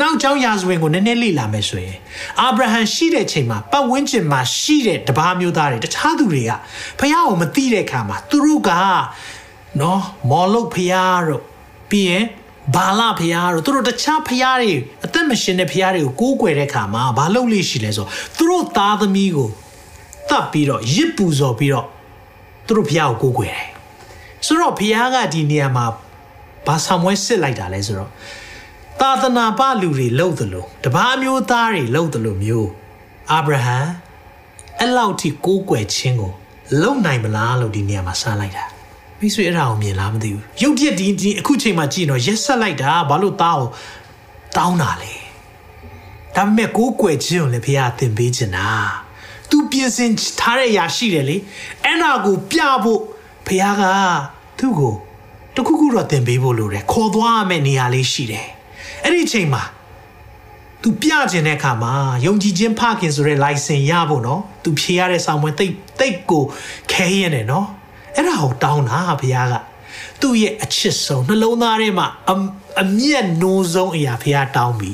[0.00, 1.98] နောက်ကြောင်းရာဇဝင်ကိုနည်းနည်းလေ့လာမယ်ဆိုရင်
[2.40, 6.52] အာဗြဟံရှိတဲ့ချိန်မှာပတ်ဝန်းကျင်မှာရှိတဲ့တပါးမျိုးသားတွေတခြားသူတွေက
[6.98, 8.70] ဖះကိုမသိတဲ့အခါမှာသူတို့က
[9.80, 10.94] နော်မော်လုတ်ဖះ
[11.28, 11.42] တို့
[11.90, 12.24] ပြီးရင်
[12.74, 14.72] ဘာလဖះတို့သူတို့တခြားဖះတွေ
[15.04, 19.48] အသက်မရှင်တဲ့ဖះတွေကိုကိုးကွယ်တဲ့အခါမှာဘာလုပ်လို့ရှိလဲဆိုသူတို့သားသမီးကို
[20.30, 21.86] တတ်ပြီးတော့ရစ်ပူဇော်ပြီးတော့
[22.66, 23.66] သူတို့ဖះကိုကိုးကွယ်တယ်
[24.46, 25.86] ဆိုတော့ဖះကဒီနေရာမှာ
[26.66, 28.10] ဘာဆောင်ဝဲစစ်လိုက်တာလဲဆိုတော့
[29.04, 32.68] သာသနာပလူတွေလှုပ်သလိုတပားမျိုးသားတွေလှုပ်သလိုမျိုး
[33.32, 33.78] အာဗြဟံ
[34.80, 36.32] အဲ့လောက်ထိကိုးကွယ်ခြင်းကို
[36.82, 38.64] လုံနိုင်မလားလို့ဒီနေရာမှာစမ်းလိုက်တာ
[39.18, 43.68] မိတ်ဆွေအဲ့ဒါကိုမြင်လားမသိဘူးရုပ်ပြက်ဒီဒီအခုချိန်မှာကြည့်တော့ရက်ဆက်လိုက်တာဘာလို့သားကို
[44.56, 45.14] တောင်းတာလဲ
[46.36, 48.68] ဒါပေမဲ့ကိုးကွယ်ခြင်းကိုလည်းဖခင်သင်ပေးချင်တာ
[49.50, 51.36] သူပြင်ဆင်ထားတဲ့အရာရှိတယ်လေ
[51.84, 53.00] အဲ့နာကိုပြဖို့
[53.46, 53.82] ဖခင်က
[54.58, 54.94] သူ့ကို
[55.54, 58.48] တခုခုတော့သင်ပေးဖို့လိုတယ်ခေါ်သွားရမယ့်နေရာလေးရှိတယ်
[59.04, 59.62] အဲ့ဒီအချိန်မှာ
[60.82, 61.92] तू ပြကျင်တဲ့အခါမှာ
[62.26, 66.44] ယုံကြည်ခြင်းဖခင်ဆိုတဲ့ license ရဖို့နော် तू ဖြေရတဲ့ဆောင်ပွဲတိတ်တိတ်ကို
[66.92, 67.66] ခဲရနေနော်
[68.16, 69.54] အဲ့ဒါကိုတောင်းတာဘုရားက
[70.20, 72.06] သူ့ရဲ့အချစ်ဆုံးနှလုံးသားထဲမှာ
[72.82, 74.92] အမျက်နိုးဆုံးအရာဘုရားတောင်းပြီ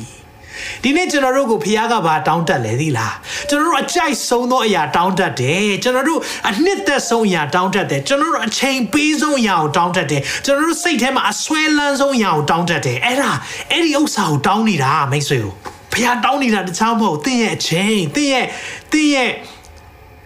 [0.82, 3.14] ဒီနေ့ကျွန်တော်တို့ကိုဖခင်ကဘာတောင်းတတ်လဲသီလား
[3.48, 13.30] ကျွန်တော်တို့အကြိုက်ဆုံးသောအရာတောင်းတတ်တယ်ကျွန်တော်တို့အနှစ်သက်ဆုံးအရာတောင်းတတ်တယ်ကျွန်တော်တို့အချိန်ပေးဆုံးအရာကိုတောင်းတတ်တယ်ကျွန်တော်တို့စိတ်ထဲမှာအဆွဲလန်းဆုံးအရာကိုတောင်းတတ်တယ်အဲ့ဒါ
[13.70, 15.52] အဲ့ဒီဥစ္စာကိုတောင်းနေတာမိတ်ဆွေကို
[15.92, 18.46] ဖခင်တောင်းနေတာတခြားမဟုတ်သင်ရဲ့အချိန်သင်ရဲ့
[18.92, 19.30] သင်ရဲ့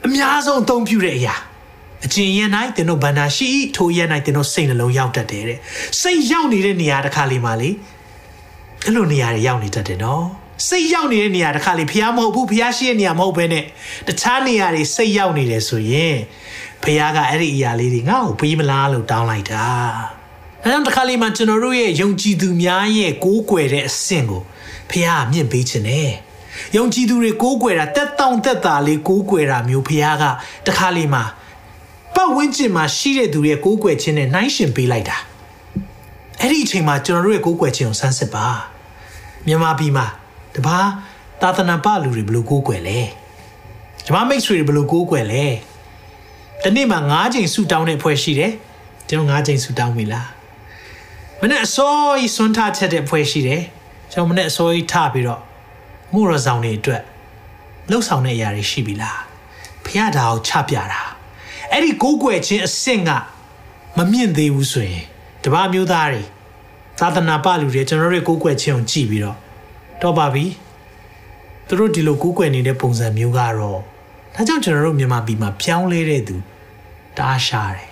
[0.07, 1.35] အများဆုံးအသုံးပြုတဲ့အရာ
[2.05, 2.41] အကျင်ရ၌
[2.77, 5.59] သင်တို့ဗန္နာရှိထိုရ၌သင်တို့စိတ်နှလုံးရောက်တတ်တယ်တဲ့
[6.01, 7.71] စိတ်ရောက်နေတဲ့နေရာတစ်ခါလေးမှာလေ
[8.85, 10.27] အဲ့လိုနေရာတွေရောက်နေတတ်တယ်နော်
[10.69, 13.65] စိတ်ရောက်နေတဲ့နေရာတစ်ခါလေဖះမဟုတ်ဘူးဖះရှိတဲ့နေရာမဟုတ်ဘဲနဲ့
[14.07, 16.17] တခြားနေရာတွေစိတ်ရောက်နေတယ်ဆိုရင်
[16.83, 19.67] ဖះကအဲ့ဒီအရာလေးတွေငါ့ကိုပေးမလားလို့တောင်းလိုက်တာ
[20.63, 24.43] အဲကြောင့်တစ်ခါလေမှကျွန်တော်တို့ရဲ့ယုံကြည်သူများရဲ့ကိုးကွယ်တဲ့အဆင့်ကို
[24.91, 26.11] ဖះကမြင့်ပေးခြင်းနဲ့
[26.77, 30.25] ယုံကြည်သူတွေကိုးကွယ်တာတက်တောင့်တက်တာလေးကိုးကွယ်တာမျိုးဖះက
[30.67, 31.21] တခါလေမှ
[32.15, 35.17] ပတ်ဝန်းကျင်မှာရှိတဲ့သူရဲ့ကိုးကွယ်ခြင်းနဲ့နှိုင်းယှဉ်ပေးလိုက်တာ
[36.41, 38.47] အဲ့ဒီအချိန်မှာကျွန်တော်တို့ရဲ့ကိုးကွယ်ခြင်းကိုစမ်းစစ်ပါ
[39.47, 40.07] မြန်မာပြည်မှာ
[40.55, 40.89] တပား
[41.41, 42.99] သာသနာပလူတွေဘယ်လိုကိုးကွယ်လဲ
[44.05, 45.45] ကျမမိတ်ဆွေတွေဘယ်လိုကိုးကွယ်လဲ
[46.63, 48.53] တနေ့မှာ9ချိန်ဆူတောင်းတဲ့ဖွဲ့ရှိတယ်
[49.09, 50.29] ကျွန်တော်9ချိန်ဆူတောင်းပြီလား
[51.41, 53.63] မနေ့အစောကြီးစွန့်ထချက်တဲ့ဖွဲ့ရှိတယ်
[54.13, 55.41] ကျွန်တော်မနေ့အစောကြီးထပြီးတော့
[56.13, 57.03] မှုရဆောင်တွေအတွက်
[57.91, 59.21] လှုပ်ဆောင်တဲ့အရာတွေရှိပြီလား
[59.85, 61.03] ဖះတာကိုချပြတာ
[61.71, 63.11] အဲ့ဒီကိုးကွယ်ခြင်းအဆင့်က
[63.97, 65.05] မမြင့်သေးဘူးဆိုရင်
[65.43, 66.23] တပားမျိုးသားတွေ
[67.00, 69.38] သာသနာပလူတွေကျွန်တော်တို့ကိုးကွယ်ခြင်းကိုကြည့်ပြီးတော့
[70.02, 70.46] တော့ပါပြီ
[71.68, 73.80] သူတို့ဒီလိုကိုးကွယ်နေတဲ့ပုံစံမျိုးကတော့
[74.36, 76.36] ဒါကြောင့်ကျွန်တော်တို့မြန်မာပြည်မှာပြောင်းလဲတဲ့သူ
[77.18, 77.90] တားရှားတယ်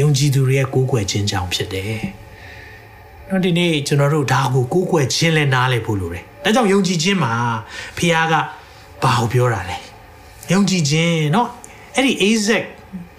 [0.00, 2.02] ယုံကြည်သူတွေရဲ့ကိုးကွယ်ခြင်းကြောင့်ဖြစ်တယ်
[3.28, 7.32] တော့ဒီနေ့ကျွန်တော်တို့ဒါကိုကိုးကွယ်ခြင်းလဲနားလဲဖို့လိုတယ်ဒါကြောင့်ယုံကြည်ခြင်းမှာ
[7.96, 8.34] ဖခင်က
[9.02, 9.78] ဘာကိုပြောတာလဲ
[10.52, 11.46] ယုံကြည်ခြင်းเนาะ
[11.94, 12.64] အဲ့ဒီ Isaac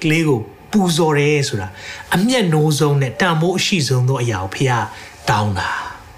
[0.09, 0.39] လေးကို
[0.71, 1.67] ပူဇော်တယ်ဆိုတာ
[2.15, 4.71] အမျက်နှိုးဆုံးနဲ့တန်ဖိုးအရှိဆုံးသောအရာကိုဖះ
[5.29, 5.69] တောင်းတာ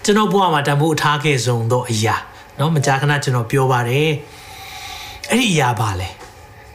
[0.03, 2.15] ကျွန်တော်ဘဝမှာတန်ဖိုးအထားခဲ့ဆုံးသောအရာ
[2.57, 4.09] เนาะမကြာခဏကျွန်တော်ပြောပါတယ်
[5.29, 6.09] အဲ့ဒီအရာပါလဲ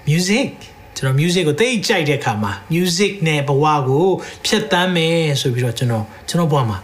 [0.08, 0.48] music
[0.96, 4.06] ကျွန်တော် music ကိုသိကြိုက်တဲ့အခါမှာ music နဲ့ဘဝကို
[4.44, 6.78] ဖြတ်တန်းမယ်ဆိုပြီးတော့ကျွန်တော်ကျွန်တော်ဘဝမှာ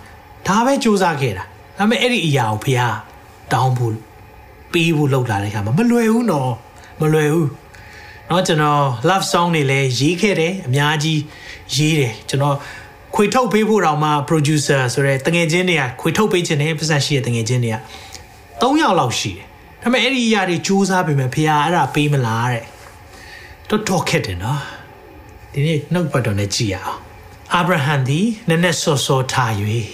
[0.46, 1.44] ဒါပဲစူးစမ်းခဲ့တာ
[1.78, 2.80] ဒါပေမဲ့အဲ့ဒီအရာကိုဖះ
[3.52, 3.92] တောင်းဖို့
[4.72, 6.52] ပေးဖို့လုပ်လာတဲ့အခါမှာမလွယ်ဘူးနော်
[7.00, 7.48] မလွယ်ဘူး
[8.30, 11.20] เนาะကျွန်တော် love song တွေလည်းရေးခဲ့တယ်အများကြီး
[11.74, 12.56] ရေးတယ်ကျွန်တော်
[13.14, 17.76] ခွေထုတ်ပေးဖို့တောင်မှ producer ဆိုရဲတငယ်ချင်းတွေကခွေထုတ်ပေးခြင်းနဲ့ပတ်စံရှိတဲ့တငယ်ချင်းတွေက
[18.60, 19.46] 3ယောက်လောက်ရှိတယ်
[19.82, 22.64] ဒါပေမဲ့အဲ့ဒီအရာတွေစူးစမ်းပေးမယ်ဖေဟာအဲ့ဒါပေးမလားတဲ့
[23.68, 24.60] တော်တော်ခက်တယ်နော်
[25.52, 27.00] ဒီနေ့နှုတ်ပတ်တော်နဲ့ကြည်ရအောင်
[27.54, 29.52] အာဗြဟံသည်နည်းနည်းစောစောထား၍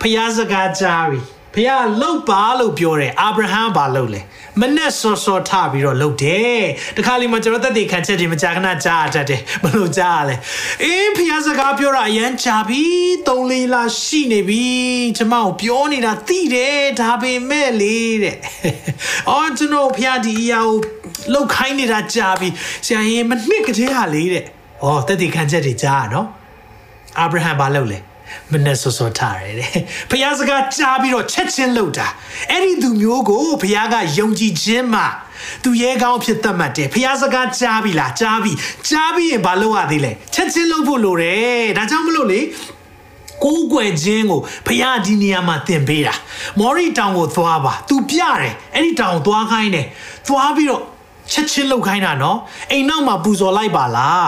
[0.00, 1.20] ဖျားစကားကြားပြီ
[1.54, 4.20] ဖျားလှုပ်ပါလို့ပြောတယ်အာဗြဟံဘာလှုပ်လဲ
[4.61, 6.61] မနဲ့စောစောထပြီးတော့လှုပ်တယ်
[6.97, 10.35] တခါလေမှကျွန်တော်တက်တည်ခံချက်တွေမကြာခဏကြားတတ်တယ်ဘလို့ကြားရလဲ
[10.83, 12.83] အေးဖျားစကားပြောတာအရန်ကြာပြီ
[13.27, 14.65] ၃လေးလရှိနေပြီ
[15.17, 18.35] ကျမကိုပြောနေတာသိတယ်ဒါပေမဲ့လေတဲ့
[19.29, 20.77] အော်ကျွန်တော်ဖျားဒီအရာကို
[21.33, 22.49] လှုပ်ခိုင်းနေတာကြာပြီ
[22.85, 24.43] ဆရာရင်မနှစ်ကလေးဟာလေးတဲ့
[24.83, 26.27] ဩတက်တည်ခံချက်တွေကြားရနော်
[27.19, 27.99] အာဗြဟံဘာလှုပ်လဲ
[28.51, 32.07] မနဲ့စောစောထားရတယ်တဲ့ဖះစကားကြားပြီးတော့ချက်ချင်းလှုပ်တာ
[32.51, 35.07] အဲ့ဒီသူမျိုးကိုဖះကယုံကြည်ခြင်းမှာ
[35.63, 38.51] သူရဲကောင်းဖြစ်တတ်မှတ်တယ်ဖះစကားကြားပြီလားကြားပြီ
[38.89, 42.41] ကြားပြီးရင်ဘာလုပ်ရသေးလဲချက်ချင်းလှုပ်ဖို့လိုတယ်ဒါကြောင့်မလို့လေ
[43.43, 46.13] ကိုးကွယ်ခြင်းကိုဖះဒီနေရာမှာသင်ပေးတာ
[46.59, 49.85] မော်ရီတောင်ကိုသွားပါသူပြတယ်အဲ့ဒီတောင်သွားခိုင်းတယ်
[50.27, 50.83] သွားပြီးတော့
[51.31, 52.37] ချက်ချင်းလှုပ်ခိုင်းတာနော်
[52.71, 54.27] အိမ်နောက်မှာပူဇော်လိုက်ပါလား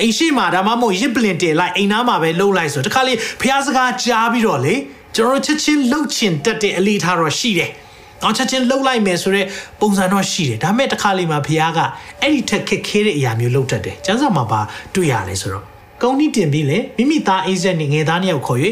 [0.00, 4.74] အိမ်ရှိမှာဒါမှမဟုတ်ရစ်ပလင်တင်လိုက်အိမ်သားမှာပဲလှုပ်လိုက်ဆိုတခါလေဖះစကားကြားပြီးတော့လေ
[5.16, 7.70] ကျွန်တော်ချက်ချင်းလှုပ်ချင်တတ်တဲ့အလေးထားတော့ရှိတယ်။
[8.22, 9.46] အောင်ချက်ချင်းလှုပ်လိုက်မယ်ဆိုတော့
[9.80, 11.78] ပုံစံတော့ရှိတယ်။ဒါပေမဲ့တခါလေမှာဖះက
[12.22, 14.60] အဲ့ဒီထက်ခက်ခဲတဲ့အရာမျိုးလှုပ်တတ်တယ်။ကျန်းစာမှာပါ
[14.94, 15.64] တွေ့ရလဲဆိုတော့
[16.02, 18.60] ကုန်းနီးတင်ပြီးလေမိမိသားအိဇက်နဲ့ငယ်သားနှစ်ယောက်ခေါ်၍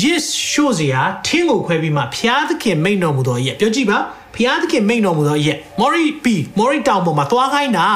[0.00, 3.98] ရစ်ရှို့စရာထင်းကိုခွဲပြီးမှဖျားသခင်မိန်တော်မူသောရဲ့ပြောကြည့်ပါ
[4.36, 7.86] ဖျားသခင်မိန်တော်မူသောရဲ့မော်ရီပီမော်ရီတောင်ပေါ်မှာသွားခိုင်းတာ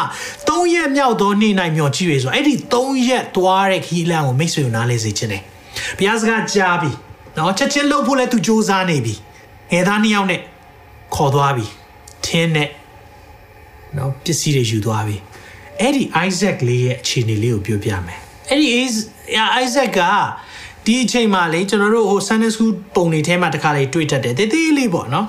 [0.49, 5.43] ၃ရက်မြောက်သောနေ့နိုင်မြော်ကြည့်ရဆိုအဲ့ဒီ၃ရက်သွားတဲ့ခီးလန်းကိုမိတ်ဆွေကိုနားလဲစေခြင်းတယ်
[5.99, 6.91] ဖျားစကားကြားပြီ
[7.37, 9.15] နော်ချက်ချင်းလှုပ်ဖို့လဲသူစူးစမ်းနေပြီ
[9.73, 10.41] ငယ်သားနှစ်ယောက်နဲ့
[11.15, 11.67] ခေါ်သွားပြီ
[12.27, 12.69] ထင်းနဲ့
[13.97, 15.17] နော်ပစ္စည်းတွေယူသွားပြီ
[15.81, 18.69] အဲ့ဒီ Isaac လေးရဲ့အခြေအနေလေးကိုပြောပြမယ်အဲ့ဒီ
[19.65, 20.01] Isaac က
[20.89, 25.27] ဒီအချိန်မှာလေကျွန်တော်တို့ဟို Sunday School ပုံတွေထဲမှာတခါလေတွေ့တတ်တယ်တေးသေးလေးပေါ့နော်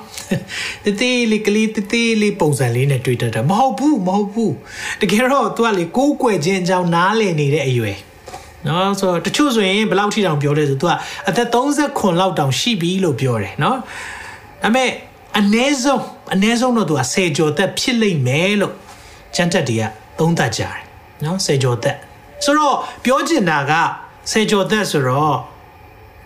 [0.84, 4.54] တေးသေးလေးကလေးတေးသေးလေးပုံစံလေးနဲ့တွေ့တတ်တာမဟုတ်ဘူးမဟုတ်ဘူး
[5.00, 7.96] တကယ်တော့သူကလေကိုးကွယ်ခြင်းအကြောင်းနားလည်နေတဲ့အရွယ်
[8.66, 10.92] နော်ဆိုတော့တချို့ဆိုရင်ဘယ်လောက်ထိတောင်ပြောလဲဆိုသူက
[11.28, 13.76] အသက်39လောက်တောင်ရှိပြီလို့ပြောတယ်နော်
[14.62, 14.90] ဒါပေမဲ့
[15.38, 16.02] အ ਨੇ ဆုံး
[16.34, 18.74] အ ਨੇ ဆုံးတော့သူက10ကျော်သက်ဖြစ်လိမ့်မယ်လို့
[19.34, 19.82] ကျန်တက်တီးက
[20.18, 20.76] သုံးသပ်ကြတယ်
[21.24, 21.96] နော်10ကျော်သက်
[22.44, 23.74] ဆိုတော့ပြောချင်တာက
[24.30, 25.36] 10ကျော်သက်ဆိုတော့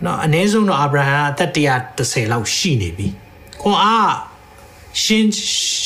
[0.05, 1.51] နော်အနည်းဆုံးတော့အာဗြဟံအသက်
[1.91, 3.07] 130လောက်ရှိနေပြီ
[3.63, 4.13] ခွန်အား
[5.03, 5.29] ရှင်း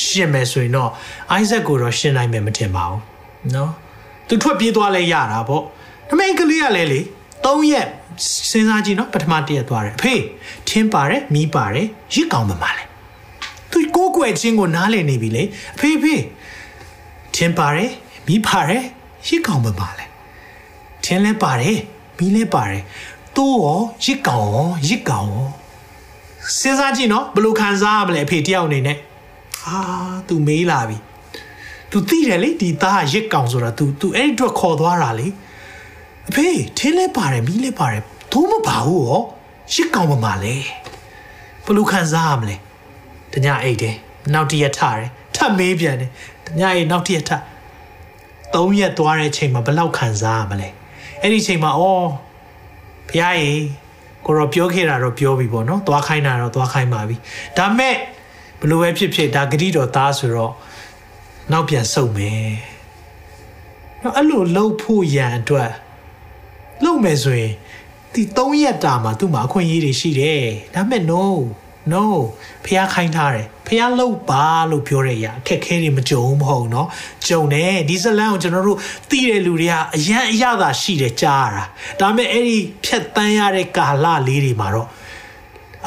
[0.07, 0.91] ရှင်းမယ်ဆိုရင်တော့
[1.31, 3.01] အိုက်ဇက်ကိုတော့ရှင်းနိုင်မယ်မထင်ပါဘူး
[3.55, 3.71] နော်
[4.27, 5.63] သူထွက်ပြေးသွားလဲရတာပေါ့ဒါ
[6.07, 6.99] ပေမဲ့ကလေးကလည်းလေ
[7.45, 7.87] 3ရက်
[8.51, 10.13] စဉ်းစားကြည့်နော်ပထမတရက်သွားတယ်အဖေ
[10.69, 12.83] ထင်းပါတယ်မီးပါတယ်ရစ်ကောင်းမှမလဲ
[13.71, 15.43] သူကိုးကွယ်ခြင်းကိုနားလည်နေပြီလေ
[15.75, 16.15] အဖေဖေ
[17.35, 17.91] ထင်းပါတယ်
[18.27, 18.83] မီးပါတယ်
[19.27, 20.05] ရစ်ကောင်းမှမလဲ
[21.05, 21.77] ထင်းလဲပါတယ်
[22.17, 22.83] မီးလဲပါတယ်
[23.36, 25.48] သူ့ရောရစ်ကောင်ရောရစ်ကောင်ရော
[26.58, 28.98] စဉ်းစားကြည့်နော်ဘယ်လိုခံစားရမလဲအဖေတယောက်အနေနဲ့
[29.66, 29.78] အာ
[30.28, 30.96] तू မေးလာပြီ
[31.90, 35.28] तू သိတယ်လေဒီသားရစ်ကောင်ဆိုတာ तू तू အဲ့ဒီအတွက်ခေါ်သွားတာလေ
[36.28, 36.46] အဖေ
[36.78, 39.20] ထင်းလဲပါတယ်မီးလဲပါတယ်သိုးမပါဘူးရော
[39.74, 40.54] ရစ်ကောင်မမလဲ
[41.64, 42.56] ဘယ်လိုခံစားရမလဲ
[43.32, 43.96] တညအိတ်တယ်
[44.32, 46.10] နောက်တရက်ထတယ်ထပ်မေးပြန်တယ်
[46.46, 47.30] တညအိတ်နောက်တရက်ထ
[48.54, 50.68] သုံးရက်သွားတဲ့ချိန်မှာဘယ်လောက်ခံစားရမလဲ
[51.20, 52.08] အဲ့ဒီချိန်မှာအော်
[53.09, 53.51] ဖះရေ
[54.25, 57.15] ကိုတော့ပြောခဲ့တာတော့ပြောပြီပေါ့နော်သွားခိုင်းတာတော့သွားခိုင်းပါပြီ
[57.57, 57.95] ဒါမဲ့
[58.59, 60.53] ဘလို့ပဲဖြစ်ဖြစ်ဒါဂတိတော်သားဆိုတော့
[61.51, 62.51] နောက်ပြန်စုံမယ်
[64.03, 65.71] နော်အဲ့လိုလှုပ်ဖို့ရန်အတွက်
[66.83, 67.53] လှုပ်မယ်ဆိုရင်
[68.13, 70.43] ဒီ3ရက်တာမှာသူ့မှာအခွင့်အရေးတွေရှိတယ်
[70.75, 71.23] ဒါမဲ့ no
[71.92, 72.04] no
[72.64, 76.86] ဖះခိုင်းထားတယ်ဖះလှုပ်ပါလို့ပြောရရအခက်ခဲတွေမကြုံမဟုတ်เนาะ
[77.28, 78.78] ကြုံတယ်ဒီဇလန်ကိုကျွန်တော်တို့
[79.10, 81.64] သိတဲ့လူတွေကအရန်အရသာရှိတယ်ကြားရတာ
[82.00, 84.88] ဒါပေမဲ့အဲ့ဒီဖြတ်တန်းရတဲ့ကာလလေးတွေမှာတော့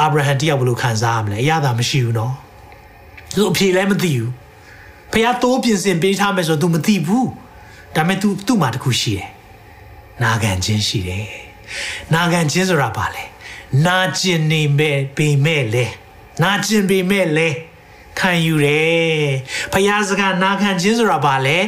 [0.02, 2.32] အာဗြဟံတယောက်ဘယ်လိုခံစားရမလဲအရသာမရှိဘူးเนาะ
[3.36, 4.32] သူအဖြေလည်းမသိဘူး
[5.14, 7.30] ဖះတိုးပြင်ဆင်ပေးထားမယ်ဆိုတော့ तू မသိဘူး
[7.96, 9.30] ဒါပေမဲ့ तू သူ့မှာတခုရှိတယ်
[10.24, 11.28] နာခံခြင်းရှိတယ်
[12.14, 13.24] နာခံခြင်းဆိုတာဘာလဲ
[13.87, 15.87] နာကျင်နေမဲ့ပေမဲ့လဲ
[16.43, 17.49] နာကျင်ပေမဲ့လဲ
[18.19, 19.31] ခံယူတယ်
[19.73, 21.59] ဖယားစကားနာခံခြင်းဆိုတာဘာလဲ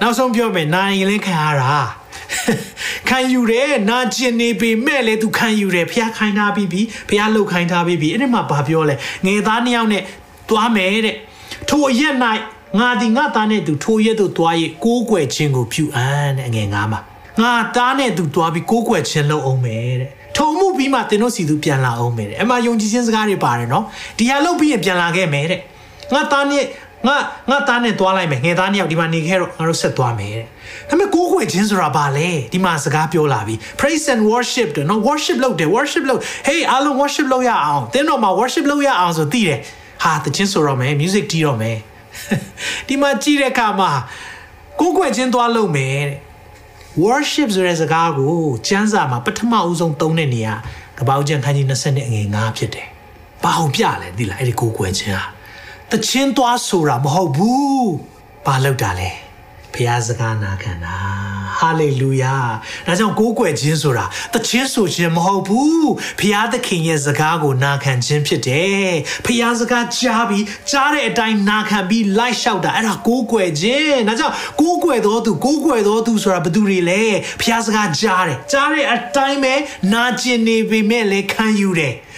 [0.00, 1.76] နောက်ဆုံးပြောမယ်နာရင်လည်းခံရတာ
[3.08, 10.02] ခံယူတယ်နာကျင်နေပေမဲ့လဲသူခံယူတယ်ဖယားခိုင်းထားပြီးပြီဖယားလှုပ်ခိုင်းထားပြီးပြီအဲ့ဒီမှာဘာပြောလဲငယ်သားနှစ်ယောက်နဲ့
[10.48, 11.16] သွားမယ်တဲ့
[11.68, 12.14] ထိုအရက်၌
[12.78, 17.00] ငါဒီငါသားနဲ့သူထိုးရဲတို့သွား၍ကိုးကွယ်ခြင်းကိုပြုအပ်တဲ့အငယ်ငါမှာ
[17.40, 20.19] ငါသားနဲ့သူသွားပြီးကိုးကွယ်ခြင်းလုပ်အောင်မယ်တဲ့ထုံမှု
[20.80, 23.84] ပြီးမှသင်တို့စီသူပြန်လာအောင်မယ်တဲ့အမှယုံကြည်ခြင်းစကားတွေပါတယ်နော်
[24.18, 25.60] ဒီဟာလုပ်ပြီးရင်ပြန်လာခဲ့မယ်တဲ့
[26.14, 26.64] ငါသားနဲ့
[27.06, 27.16] ငါ
[27.50, 30.44] ငါသားနဲ့သွားလိုက်မယ်ငယ်သားနှစ်ယောက်ဒီမှာနေခဲ့တော့ငါတို့ဆက်သွားမယ်တဲ့
[30.88, 39.58] ဒါပေမဲ့ကိုးကွယ်ခြင်းဆိုတာဘာလဲဒီမှာစကားပြောလာပြီ praise and worship တဲ့နော် worship လုပ်တယ် worship လုပ် hey အားလုံး worship လုပ်ရအောင်သင်တော့မှာ worship လုပ်ရအောင်ဆိုသိတယ်
[40.04, 41.76] ဟာတခြင်းဆိုတော့မယ် music တီးတော့မယ်
[42.88, 43.90] ဒီမှာကြည့်တဲ့အခါမှာ
[44.80, 46.18] ကိုးကွယ်ခြင်းသွားလုပ်မယ်တဲ့
[47.04, 48.36] worship ဆိုတဲ့စကားကို
[48.68, 50.54] ကျမ်းစာမှာပထမအဦးဆုံးသုံးတဲ့နေရာ
[50.98, 52.86] ကပ္ပဦးကျမ်းခန်းကြီး20နဲ့အငယ်9ဖြစ်တယ်။
[53.42, 55.24] ဘာအောင်ပြလဲဒီလားအဲ့ဒီကိုးကွယ်ခြင်းဟာ
[55.90, 57.84] တခြင်းသွားဆိုတာမဟုတ်ဘူး။
[58.46, 59.10] ဘာလုပ်တာလဲ။
[59.74, 60.96] ဘုရားစကားနာခံတာ။
[61.60, 62.34] ဟာလေလုယာ။
[62.86, 64.04] ဒါကြောင့်ကိုးကွယ်ခြင်းဆိုတာ
[64.34, 65.84] တခြင်းဆိုခြင်းမဟုတ်ဘူး။
[66.20, 68.90] ဘုရားသခင်ရဲ့စကားကိုနာခံခြင်းဖြစ်တယ်။
[69.24, 77.02] ဘုရားစကားကြားပြီးကြားတဲ့အတိုင်းနာခံပြီးလိုက်လျှောက်တာအဲ့ဒါကိုးကွယ်ခြင်း။ဒါကြောင့်ကိုးကွယ်တော်သူကိုးကွယ်တော်သူဆိုတာဘယ်သူတွေလဲ။
[77.40, 79.54] ဘုရားစကားကြားတယ်။ကြားတဲ့အတိုင်းပဲ
[79.92, 81.94] နာကျင်နေပေမဲ့လည်းခံယူတယ်။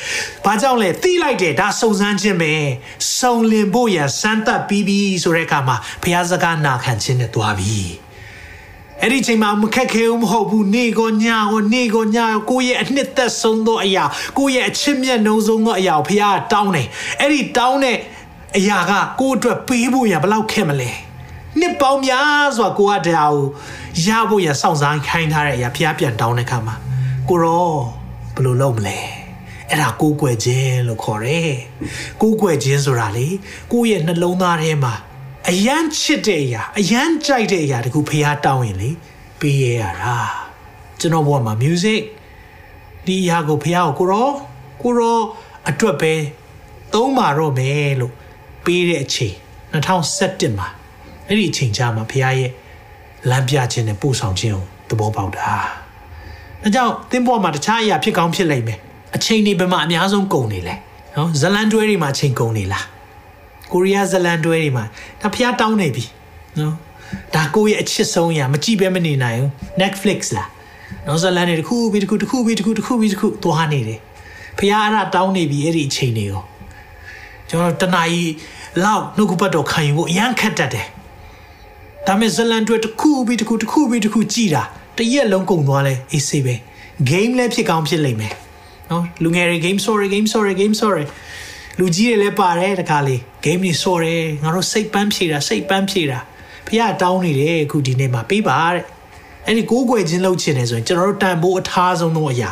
[0.45, 2.53] ဘာကြောင့်လဲသိလိုက်တယ်ဒါစုံစမ်းခြင်းပဲ။
[3.19, 7.79] စုံလင်ဖို့ရန်စမ်းသပ်ပြီးပြီဆိုတဲ့အခါမှာဘုရားစကားနာခံခြင်းနဲ့တွားပြီ။
[9.05, 14.05] အဲ့ဒီချိန်မှာမခက်ခဲဘူးမဟုတ်ဘူးနေကိုညာကိုနေကိုညာကိုကိုယ့်ရဲ့အနှစ်သက်ဆုံးသောအရာ
[14.38, 16.87] ကိုယ့်ရဲ့အချစ်မြတ်နှုံဆုံးသောအရာကိုဖခင်ကတောင်းတယ်
[17.21, 17.97] အဲ့ဒီတောင်းတဲ့
[18.57, 20.91] အရာကကိုယ့်အတွက်ပေးဖို့ရဘလောက်ခက်မလဲ
[21.59, 23.47] နှစ်ပေါင်းများစွာကိုကတရားကို
[24.07, 26.75] ရဖို့ရစောင့်စားခိုင်းထားတဲ့အရာဖခင်ပြန်တောင်းတဲ့ခါမှာ
[27.29, 27.71] ကိုရော
[28.35, 29.21] ဘယ်လိုလုပ်မလဲ
[29.70, 31.53] အဲ့ဒါကိုးကွယ်ခြင်းလို့ခေါ်တယ်
[32.20, 33.29] ကိုးကွယ်ခြင်းဆိုတာလေ
[33.72, 34.94] ကိုယ့်ရဲ့နှလုံးသားထဲမှာ
[35.48, 38.90] အယမ်းချစ်တဲ့အရာအယမ်းကြိုက်တဲ့အရာတခုဖះတောင်းရင်လေ
[39.40, 40.16] ပေးရရတာ
[41.01, 42.03] ကျွန်တော်ဘဝမှာ music
[43.07, 44.31] ဒီအရာကိုဖះကိုကိုရော
[44.83, 45.18] ကိုရော
[45.68, 46.12] အတွက်ပဲ
[46.92, 48.12] သုံးပါတော့မယ်လို့
[48.64, 49.35] ပေးတဲ့အချိန်
[49.72, 50.68] 2017မှာ
[51.29, 52.51] အဲ့ဒီအချိန်ကြာမှာဖះရဲ့
[53.31, 55.51] လမ်းပြခြင်းနဲ့ပို့ဆောင်ခြင်းကိုသဘောပေါက်တာ
[56.62, 58.81] ဒါကြောင့်သင်ဘဝမှာတခြားအရာဖြစ်ကောင်းဖြစ်လိမ့်မယ်
[59.16, 60.75] အချိန်ဒီဘယ်မှာအများဆုံးကုန်နေလဲ
[61.16, 62.87] နော်ဇလန်တွဲတွေမှာအချိန်ကုန်နေလား
[63.72, 64.85] ကိုရီးယားဇလန်တွဲတွေမှာ
[65.20, 66.05] ဒါဖျားတောင်းနေပြီ
[66.59, 66.75] နော်
[67.35, 69.51] ဒါကိုရဲ့အချစ်ဆုံးအရာမကြည့်ပဲမနေနိုင်ဘူး
[69.83, 70.48] Netflix လား
[71.07, 74.01] နော်ဇလန်တွေတစ်ခုပြီးတစ်ခုတစ်ခုပြီးတစ်ခုတစ်ခုပြီးတစ်ခုသွားနေတယ်
[74.59, 76.42] ဖျားအဲ့ဒါတောင်းနေပြီအဲ့ဒီအချိန်တွေရော
[77.48, 78.33] ကျွန်တော်တနာကြီး
[78.85, 80.87] လောက်နှုတ်ကပတ်တော်ခံယူဖို့အရန်ခက်တတ်တယ်
[82.07, 84.62] ဒါမဲ့ဇလန်တွေတစ်ခုပြီးတစ်ခုတစ်ခုပြီးတစ်ခုကြည်တာ
[84.98, 86.55] တရက်လုံးကုန်သွားလဲအေးဆေးပဲ
[87.09, 88.35] game လည်းဖြစ်ကောင်းဖြစ်လိမ့်မယ်
[88.90, 91.05] နော်လူငယ်တွေ game sorry game sorry game sorry
[91.79, 96.18] လူကြီးတွေလည်းပါတယ်တခါလေ game တွေဆော့တယ်ငါတို့စိတ်ပန်းဖြေတာစိတ်ပန်းဖြေတာ
[96.66, 98.85] ဖះတောင်းနေတယ်အခုဒီနေ့မှာပေးပါတဲ့
[99.47, 102.51] အဲ့ဒီကိုးကွယ်ခြင်းလုပ်ချင်တယ်ဆိုရင်ကျွန်တော်တို့တန်ဖိုးအထားဆုံးသောအရာ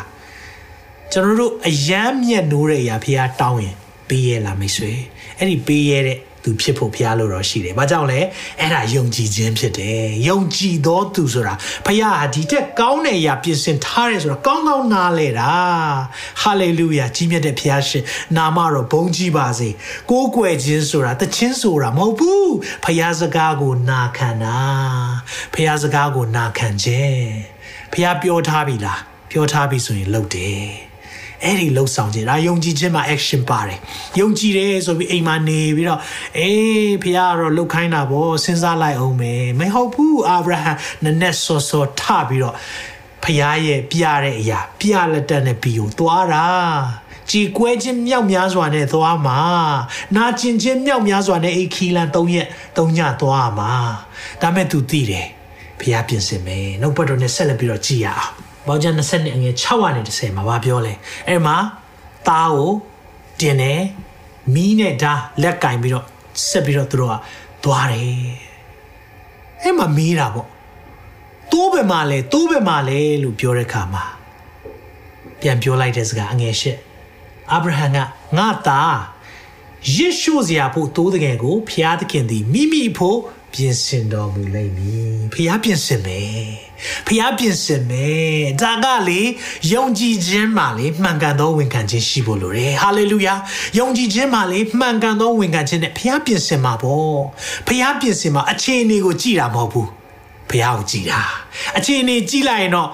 [1.11, 3.75] ကျွန်တော်တို့အယမ်းမြတ်နိုးတဲ့အရာဖះတောင်းရင်
[4.09, 4.91] ပေးရလားမိတ်ဆွေ
[5.37, 8.19] အဲ့ဒီပေးရတဲ့ သူဖြစ်ဖို့ဖျားလို့တော့ရှိတယ်။ဘာကြောင့်လဲ။
[8.59, 11.53] အဲ့ဒါယုံကြည်ခြင်းဖြစ်တယ်။ယုံကြည်သောသူဆိုတာ
[11.85, 15.51] ဖျားဟာဒီတက်ကောင်းတဲ့အရာပြင်ဆင်ထားတယ်ဆိုတော့ကောင်းကောင်းနားလဲတာ။
[16.41, 18.03] ဟာလေလုယာကြီးမြတ်တဲ့ဖျားရှင်
[18.37, 19.69] နာမတော်ဘုန်းကြီးပါစေ။
[20.11, 22.49] ကိုးကွယ်ခြင်းဆိုတာတခြင်းဆိုတာမဟုတ်ဘူး။
[22.83, 24.57] ဖျားစကားကိုနာခံတာ။
[25.53, 27.25] ဖျားစကားကိုနာခံခြင်း။
[27.93, 28.99] ဖျားပြောထားပြီလား။
[29.31, 30.71] ပြောထားပြီဆိုရင်လုပ်တယ်။
[31.43, 33.79] အဲ့ဒီလှုပ်ဆောင်ခြင်းဒါယုံကြည်ခြင်းမှာ action ပါတယ်
[34.19, 36.01] ယုံကြည်တယ်ဆိုပြီးအိမ်မှာနေပြီးတော့
[36.37, 40.71] အေးဖခင်ကတော့လှုပ်ခိုင်းတာပေါ့စဉ်းစားလိုက်အောင်မယ်မဟုတ်ဘူးအာဗြဟံ
[41.03, 42.55] နည်းနည်းစောစောထပြီးတော့
[43.23, 46.45] ဖခင်ရဲ့ပြတဲ့အရာ ပြလက်တက်နဲ့ပြီးကိုသွားတာ
[47.29, 49.39] ကြည်ကွဲခြင်းမြောက်များစွာနဲ့သွားမှာ
[50.15, 53.71] နာကျင်ခြင်းမြောက်များစွာနဲ့အိခီလန်၃ရက်၃ညသွားမှာ
[54.41, 55.27] ဒါမဲ့ तू သိတယ်
[55.79, 60.93] ဖခင်ပြင်ဆင်မယ်နှုတ်ပတ်တော်နဲ့ဆက်လက်ပြီးတော့ကြည်ရအောင် ဘောင်ကျန်20နှစ်အငယ်6ကနေ30မှာဗာပြောလဲ
[61.27, 61.57] အဲ့မှာ
[62.27, 62.71] သားကို
[63.39, 63.81] တင်တယ်
[64.53, 66.05] မီးနဲ့ဓာလက်ကင်ပြီးတော့
[66.49, 67.15] ဆက်ပြီးတော့သူတို့က
[67.63, 68.05] သွားတယ်
[69.61, 70.47] အဲ့မှာမီးတာပေါ့
[71.51, 74.03] တိုးပဲမှာလဲတိုးပဲမှာလဲလို့ပြောတဲ့ခါမှာ
[75.41, 76.77] ပြန်ပြောလိုက်တဲ့စကားအငယ်ရှစ်
[77.51, 77.97] အာဗြဟံက
[78.37, 78.97] ငါသား
[79.95, 83.17] ရစ်ရှို့စရာဖို့တိုးတကယ်ကိုဖျားသခင်သည်မိမိဖို့
[83.53, 86.45] ပြင်ဆင်တော်မူလိမ့်မည်ဖျားပြင်ဆင်မယ်
[87.07, 89.21] ဖျားပြင်ဆင်မယ်ဒါကလေ
[89.73, 93.33] ယုံကြည်ခြင်းမှာလေမှန်ကန်သောဝန်ခံခြင်းရှိဖို့လိုတယ်ဟာလေလုယာ
[93.77, 97.19] ယုံကြည်ခြင်းမှာလေမှန်ကန်သောဝန်ခံခြင်းနဲ့ဖျားပြင်ဆင်မှာပေါ့
[97.67, 99.89] ဖျားပြင်ဆင်မှာအခြေအနေကိုကြည်တာမဟုတ်ဘူး
[100.51, 101.21] ဖျားကိုကြည်တာ
[101.77, 102.89] အခြေအနေကြည်လိုက်ရင်တော့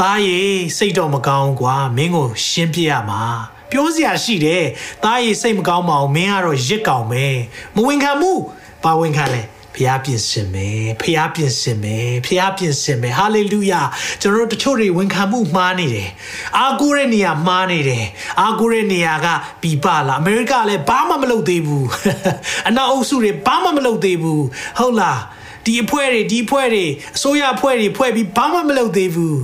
[0.00, 0.40] သားရေ
[0.78, 3.22] စိတ်တော့မကောင်းကွာမင်းကိုရှင်းပြရမှာ
[3.70, 4.64] ပြောစရာရှိတယ်
[5.04, 7.24] သားရေစိတ်မကောင်းပါဘူးမင်းကတော့ရစ်ကောင်ပဲ
[7.74, 8.40] မဝင်ခံဘူး
[8.84, 9.42] ပါဝင်ခံလဲ
[9.76, 13.80] ဖျားပြင်ဆင်မယ်ဖျားပြင်ဆင်မယ်ဖျားပြင်ဆင်မယ်ဟာလေလုယာ
[14.20, 16.08] ကျွန်တော်တို့တချို့တွေဝန်ခံမှုမှားနေတယ်
[16.58, 18.04] အာကိုတဲ့နေရာမှားနေတယ်
[18.40, 19.26] အာကိုတဲ့နေရာက
[19.62, 21.86] ပြပလာအမေရိကလည်းဘာမှမလုပ်သေးဘူး
[22.68, 24.42] အနောက်အုပ်စုတွေဘာမှမလုပ်သေးဘူး
[24.78, 25.20] ဟုတ်လား
[25.66, 26.84] ဒီအဖွဲ့တွေဒီအဖွဲ့တွေ
[27.16, 29.38] အစိုးရအဖွဲ့တွေဖွဲ့ပြီးဘာမှမလုပ်သေးဘူး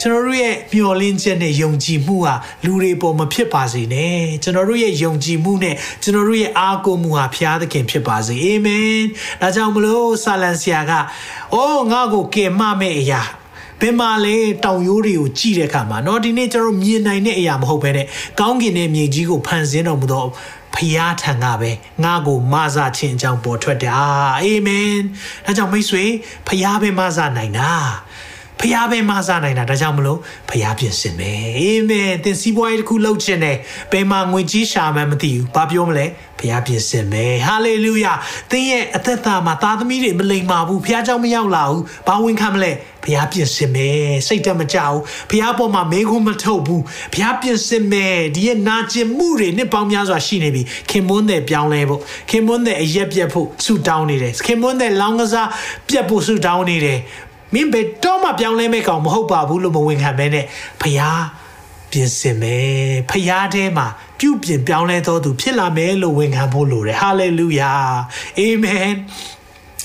[0.00, 8.98] ကျွန်တော်တို့ရဲ့မျှော်လင့်ချက်နဲ့ယုံကြည်မှုဟာလူတွေပေါ်မဖြစ်ပါစေနဲ့ကျွန်တော်တို့ရဲ့ယုံကြည်မှုနဲ့ကျွန်တော်တို့ရဲ့အားကိုးမှုဟာဖျားသခင်ဖြစ်ပါစေအာမင်
[9.40, 10.92] ဒါကြောင့်မလို့ဆာလန်ဆရာက
[11.54, 13.22] အိုးငါ့ကိုကယ်မမဲ့အရာ
[13.80, 18.06] ဘယ်မှာလဲတောင်ရိုးတွေကိုကြည့်တဲ့အခါမှာเนาะဒီနေ့ကျွန်တော်မြင်နိုင်တဲ့အရာမဟုတ်ဘဲနဲ့
[18.40, 20.26] ကောင်းကင်ရဲ့မြေကြီးကိုဖန်ဆင်းတော်မူသော
[20.74, 21.70] ဖျားထံကပဲ
[22.04, 24.06] ငါ့ကိုမဆာခြင်းအကြောင်းပေါ်ထွက်တယ်အာ
[24.66, 24.96] မင်
[25.44, 26.04] ဒါကြောင့်မိတ်ဆွေ
[26.46, 27.70] ဖျားပဲမဆာနိုင်တာ
[28.60, 30.18] ဖျားပဲမဆနိုင်တာဒါကြောင့်မလို့
[30.50, 33.56] ဖျားပြင်ဆင်မယ်အာမင်သင်စီးပွားရေးတစ်ခုလုပ်ချင်တယ်
[33.92, 36.06] ဘယ်မှာငွေကြီးရှာမှန်းမသိဘူးဘာပြောမလဲ
[36.40, 38.12] ဖျားပြင်ဆင်မယ်ဟာလေလုယာ
[38.50, 42.72] သင်ရဲ့အသက်တာမှာသားသမီးတွေမလိမ္မာဘူးဖျားเจ้าမရောက်လာဘူးဘာဝင်ခံမလဲ
[43.04, 46.82] ဖျားပြင်ဆင်မယ်စိတ်တက်မကြဘူးဖျားပေါ်မှာမေးခွန်းမထုတ်ဘူး
[47.14, 55.48] ဖျားပြင်ဆင်မယ်ဒီရဲ့နာကျင်မှုတွေနှစ်ပေါင်းများစွာရှိနေပြီခင်မွန်းတဲ့ပြောင်းလဲဖို့ခင်မွန်းတဲ့အရက်ပြက်ဖို့ဆူတောင်းနေတယ်ခင်မွန်းတဲ့လောင်းကစား
[55.88, 57.00] ပြက်ဖို့ဆူတောင်းနေတယ်
[57.53, 60.45] မင်းဘယ်တော့မှပြောင်းလဲမဲ့ကောင်မဟုတ်ပါဘူးလို့မဝင်ခံမဲနဲ့
[60.81, 61.23] ဖျား
[61.91, 63.87] ပြင်ဆင်မယ်ဖျားထဲမှာ
[64.19, 67.71] ပြုပြင်ပြောင်းလဲတော်သူဖြစ်လာမယ်လို့ဝန်ခံဖို့လိုတယ်ဟာလေလုယာ
[68.37, 68.91] အာမင်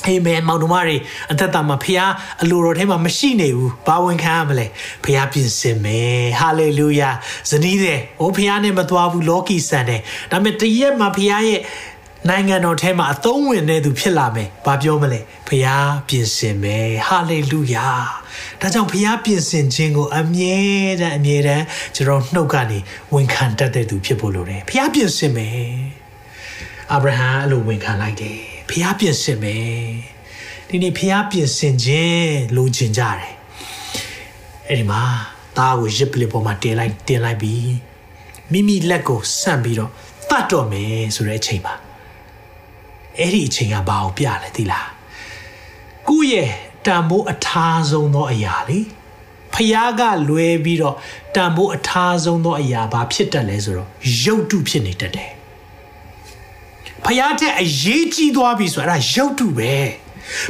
[0.06, 0.96] အာမင်မောင်တို့မတွေ
[1.30, 2.10] အသက်တာမှာဖခင်
[2.42, 4.66] အလိုတော်ထဲမှာမရှိနေဘူးဘာဝင်ခံရမလဲ
[5.04, 7.10] ဖခင်ပြင်ဆင်မယ်ဟာလေလုယာ
[7.50, 10.00] ဇနီးတဲ့ဟိုဖခင်နဲ့မသွားဘူးလောကီဆန်တယ်
[10.30, 11.60] ဒါပေမဲ့တရက်မှာဖခင်ရဲ့
[12.28, 17.88] နိုင်ငံတော်ထဲမှာအသုံးဝင်တဲ့သူဖြစ်လာမယ်။ဘာပြောမလဲ။ဖခင်ပြင်ဆင်မယ်။ဟာလေလုယာ။
[18.60, 20.58] ဒါကြောင့်ဖခင်ပြင်ဆင်ခြင်းကိုအမြဲ
[21.00, 22.78] တမ်းအမြဲတမ်းကျွန်တော်နှုတ်ကနေ
[23.14, 25.62] ဝန်ခံတတ်တဲ့သူဖြစ်ဖို့လိုတယ်။ဖခင်ပြင်ဆင်မယ်။
[26.92, 29.74] အာဗြဟံအဲ့လိုဝန်ခံလိုက်တယ်။ဖခင်ပြင်ဆင်မယ်။
[30.68, 33.32] ဒီနေ့ဖခင်ပြင်ဆင်ခြင်းလိုချင်ကြတယ်။
[34.68, 35.02] အဲ့ဒီမှာ
[35.56, 37.72] သားကိုရစ်ပလစ်ပေါ်မှာတင်လိုက်တင်လိုက်ပြီး
[38.52, 39.90] မိမိလက်ကိုဆန့်ပြီးတော့
[40.30, 41.74] တတ်တော်မယ်ဆိုတဲ့အချိန်ပါ
[43.18, 44.88] အဲ့ဒီအချိန်ကဘာကိုပြလဲသိလား
[46.08, 46.50] ကိုယ့်ရဲ့
[46.86, 48.80] တန်ဖိုးအထားဆုံးသောအရာလေ
[49.54, 50.96] ဖျားကလွဲပြီးတော့
[51.34, 53.88] တန်ဖိုးအထားဆုံးသောအရာဘာဖြစ်တတ်လဲဆိုတော့
[54.24, 55.32] ရုပ်တုဖြစ်နေတတ်တယ်
[57.04, 59.74] ဖျားတဲ့အရေးကြီးသွားပြီဆိုအဲ့ဒါရုပ်တုပဲ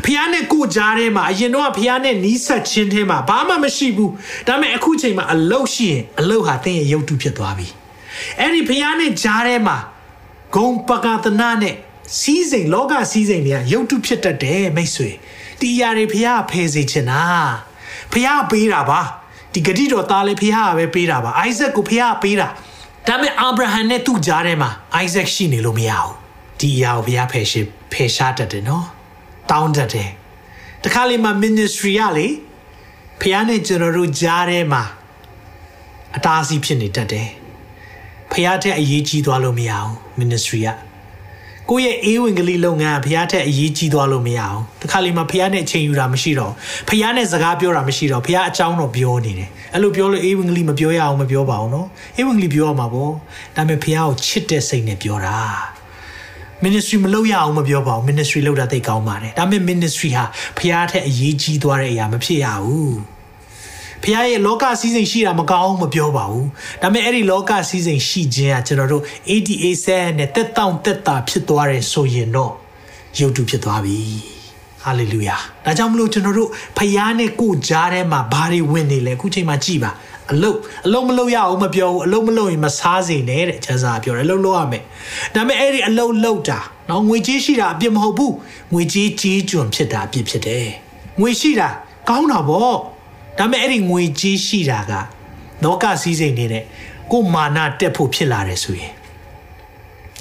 [0.05, 4.13] ဖះနဲ့ကိုကြားထဲမှာအရင်တော့ဖះနဲ့နီးဆက်ချင်းထဲမှာဘာမှမရှိဘူး
[4.47, 7.67] ဒါပေမဲ့အခုချိန်မှာအလုတ်ရှိရင်အလုတ်ဟာတင်းရဲ့ရုပ်တုဖြစ်သွားပြီ
[8.41, 9.77] အဲ့ဒီဖះနဲ့ကြားထဲမှာ
[10.55, 11.75] ဂုံပကတနာနဲ့
[12.21, 15.11] စီးစိမ်လောကစီးစိမ်တွေကရုပ်တုဖြစ်တတ်တယ်မိတ်ဆွေ
[15.61, 17.23] ဒီအရာတွေဖះဖယ်စေချင်တာ
[18.13, 19.01] ဖះပေးတာပါ
[19.53, 22.49] ဒီဂတိတော်သားလေးဖះကပဲပေးတာပါအိုက်ဇက်ကိုဖះပေးတာ
[23.09, 26.15] ဒါပေမဲ့အာဗြဟံနဲ့သူ့ကြားထဲမှာအိုက်ဇက်ရှိနေလို့မရဘူး
[26.61, 27.61] ဒီအရာကိုဖះဖယ်ရှိ
[27.93, 28.87] ဖယ်ရှားတတ်တယ်နော်
[29.51, 30.11] တောင်းတတ်တယ်
[30.85, 32.27] တခါလေမှာ ministry ရလေ
[33.21, 34.83] ဖះနဲ့ကျွန်တော်တို့ကြားထဲမှာ
[36.17, 37.29] အတားအဆီးဖြစ်နေတတ်တယ်
[38.33, 40.69] ဖះတဲ့အရေးကြီးသွားလို့မရဘူး ministry က
[41.71, 46.53] ကိုယ့်ရဲ့အေးဝင်ကလေးလုပ်ငန်းဖះထက်အရေးကြီးသွားလို့မရအောင်တခါလေမှဖះနဲ့အချိန်ယူတာမရှိတော့
[46.89, 53.13] ဖះနဲ့စကားပြောတာမရှိတော့ဖះအကြောင်းတော့ပြောနေတယ်အဲ့လိုပြောလို့အေးဝင်ကလေးမပြောရအောင်မပြောပါဘူးနော်အေးဝင်ကလေးပြောရမှာပေါ့
[53.57, 55.39] ဒါပေမဲ့ဖះကိုချစ်တဲ့စိတ်နဲ့ပြောတာ
[56.65, 60.25] ministry မလုပ်ရအောင်မပြောပါဘူး ministry လုပ်တာသိကောင်းပါတယ်ဒါပေမဲ့ ministry ဟာ
[60.59, 63.14] ဖះထက်အရေးကြီးသွားတဲ့အရာမဖြစ်ရဘူး
[64.05, 66.49] ဖះရဲ့လောကစည်းစိမ်ရှိတာမကောင်းမပြောပါဘူး
[66.83, 72.53] ဒါပေမဲ့အဲ့ဒီလောကစည်းစိမ်ရှိခြင်းကကျွန်တော်တို့ ADA ဆဲနဲ့တက်တောင့်တက်တာဖြစ်သွားတယ်ဆိုရင်တော့
[73.19, 73.99] ရုပ်တုဖြစ်သွားပြီ
[74.83, 79.91] ဟာလေလုယာဒါကြောင့်မလို့ကျွန်တော်တို့ဖះနဲ့ကိုကြားထဲမှာဘာတွေဝင်နေလဲအခုချိန်မှာကြည်ပါ
[80.33, 84.83] အလုတ်အလုံးမလုံးရအောင်မပြောဘူးအလုံးမလုံးရင်မစားစေနဲ့တဲ့ကျန်းစာပြောတယ်အလုံးလုံးရမယ်
[85.35, 86.59] ဒါပေမဲ့အဲ့ဒီအလုံးလုံးတာ
[86.91, 88.35] နော်ငွေကြီးရှိတာအပြစ်မဟုတ်ဘူး
[88.73, 90.69] ငွေကြီးကြီးကျွန်းဖြစ်တာအပြစ်ဖြစ်တယ်
[91.21, 91.69] ငွေရှိတာ
[92.09, 92.94] ကောင်းတာပေါ့
[93.39, 94.93] ဒါပေမဲ့အဲ့ဒီငွေကြီးရှိတာက
[95.65, 96.65] လောကစည်းစိမ်နေတဲ့
[97.13, 98.93] ကိုမာနတက်ဖို့ဖြစ်လာတယ်ဆိုရင်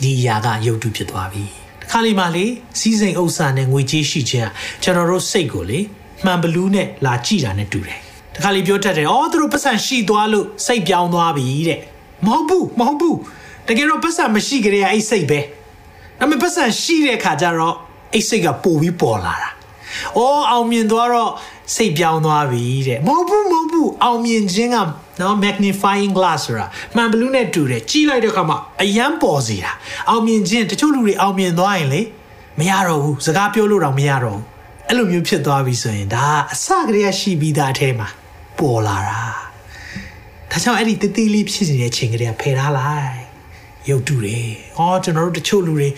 [0.02, 1.44] ဒီအရာကယုတ်တုဖြစ်သွားပြီ
[1.82, 2.46] တခါလေးမှလေ
[2.80, 4.50] စီးစိမ်ဥစ္စာနဲ့ငွေကြေးရှိခြင်း
[4.84, 5.80] ကျွန်တော်တို့စိတ်ကိုလေ
[6.26, 8.00] မှန်ဘလူးနဲ့လာကြည့်တာနဲ့တူတယ်
[8.36, 11.80] တခါလေးပြောတတ်တယ်အော်သူတို့ပတ်စံရှိသွားလို့စိတ်ပြောင်းသွားပြီတဲ့
[12.26, 13.18] မဟုတ်ဘူးမဟုတ်ဘူး
[13.68, 15.40] တကယ်တော့ပတ်စံမရှိကြတဲ့အဲ့စိတ်ပဲ
[16.20, 17.76] ဒါပေမဲ့ပတ်စံရှိတဲ့ခါကျတော့
[18.14, 19.50] အဲ့စိတ်ကပိုပြီးပေါ်လာတာ
[20.18, 21.32] အော်အောင်မြင်သွားတော့
[21.76, 24.78] စိတ်ပြောင်းသွားပြီတဲ့မဟုတ်ဘူးမဟုတ်ဘူးအောင်မြင်ခြင်းက
[25.22, 26.66] နော် magnifying glass ဆိုတာ
[26.96, 29.72] မှန်ဘလူးနဲ့တူတယ်ကြီးလိုက်တဲ့အခါမှာအယံပေါ်စီတာ
[30.10, 32.02] အောင်မြင်ခြင်းတချို့လူတွေအောင်မြင်သွားရင်လေ
[32.60, 34.46] မရတော့ဘူးစကားပြောလို့တော့မရတော့ဘူး
[34.88, 38.08] အဲ့လိုမျိုးဖြစ်သွားပြီဆိုရင်ဒါအစကတည်းကရှိပြီးသားအထဲမှာ
[38.60, 39.22] ပေါ်လာတာ
[40.52, 43.23] ဒါကြောင့်အဲ့ဒီတတိလေးဖြစ်နေတဲ့ချိန်ကလေးကဖယ်ထားလိုက်
[43.90, 44.38] ရုပ်တုတွေ
[44.78, 45.90] ဟောကျွန်တော်တို့တချို့လူတွေ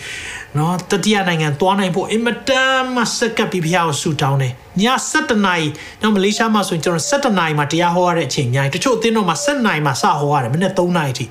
[0.58, 5.66] နော်တတိယနိုင်ငံသွားနိုင်ဖို့အင်မတန်မှစက်ကပ်ပြီးဖျားကိုဆူတောင်းတယ်ည7နာရီ
[6.02, 11.26] နော်မလေးရှားမှာဆိုရင်ကျွန်တော်7နာရီမှာတရားဟောရတဲ့အချိန်များတချို့အသင်းတော်မှာ7နာရီမှာစဟောရတယ်မနေ့3နာရီထိ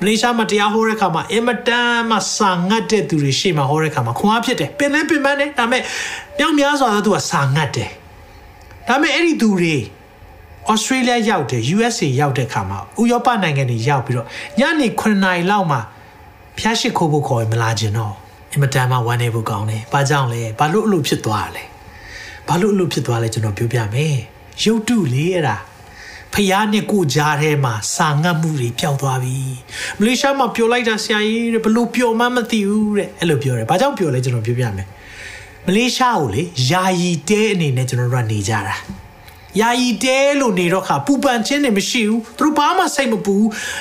[0.00, 5.82] မလေးရှားမှာတရားဟောတဲ့အခါမှာအင်မတန်မှစာငတ်တဲ့သူတွေရှေ့မှာဟောတဲ့အခါမှာခွန်အားဖြစ်တယ်ပင်လဲပင်ပန်းတယ်ဒါပေမဲ့
[6.38, 7.90] မြောက်များစွာသောသူကစာငတ်တယ်
[8.88, 9.76] ဒါပေမဲ့အဲ့ဒီသူတွေ
[10.72, 14.26] Australia ရောက်တယ် USA ရောက်တဲ့ခါမှာဥရောပနိုင်ငံတွေရောက်ပြီးတော့
[14.58, 15.80] ညနေ9နာရီလောက်မှာ
[16.58, 18.14] ဖျားရှိခိုးဖို့ခေါ်ရင်မလာခြင်းတော့
[18.52, 21.62] အင်မတန်မှဝမ်းနေဖို့ကောင်းတယ်။ဘာကြောင့်လဲ။ဘာလို့အလိုဖြစ်သွားလဲ။
[22.48, 24.16] ဘာလို့အလိုဖြစ်သွားလဲကျွန်တော်ပြောပြမယ်။
[24.64, 25.56] ရုပ်တုလေအဲ့ဒါ
[26.34, 29.36] ဖျားနဲ့ကိုကြားထဲမှာစာငတ်မှုတွေပျောက်သွားပြီ။
[29.98, 34.86] မလေးရှားမှာပျော်လိုက်တာဆရာကြီးတဲ့ဘလို့ပျော်မှမသိဘူးတဲ့အဲ့လိုပြောတယ်။ဘာကြောင့်ပျော်လဲကျွန်တော်ပြောပြမယ်။
[35.66, 38.76] မလေးရှားကိုလေယာယီတဲအနေနဲ့ကျွန်တော်တို့ကနေကြတာ။
[39.60, 43.36] ယာယီတဲလို့နေတော့ခါပူပန်ခြင်းတွေမရှိဘူးသူတို့ဘာမှစိတ်မပူ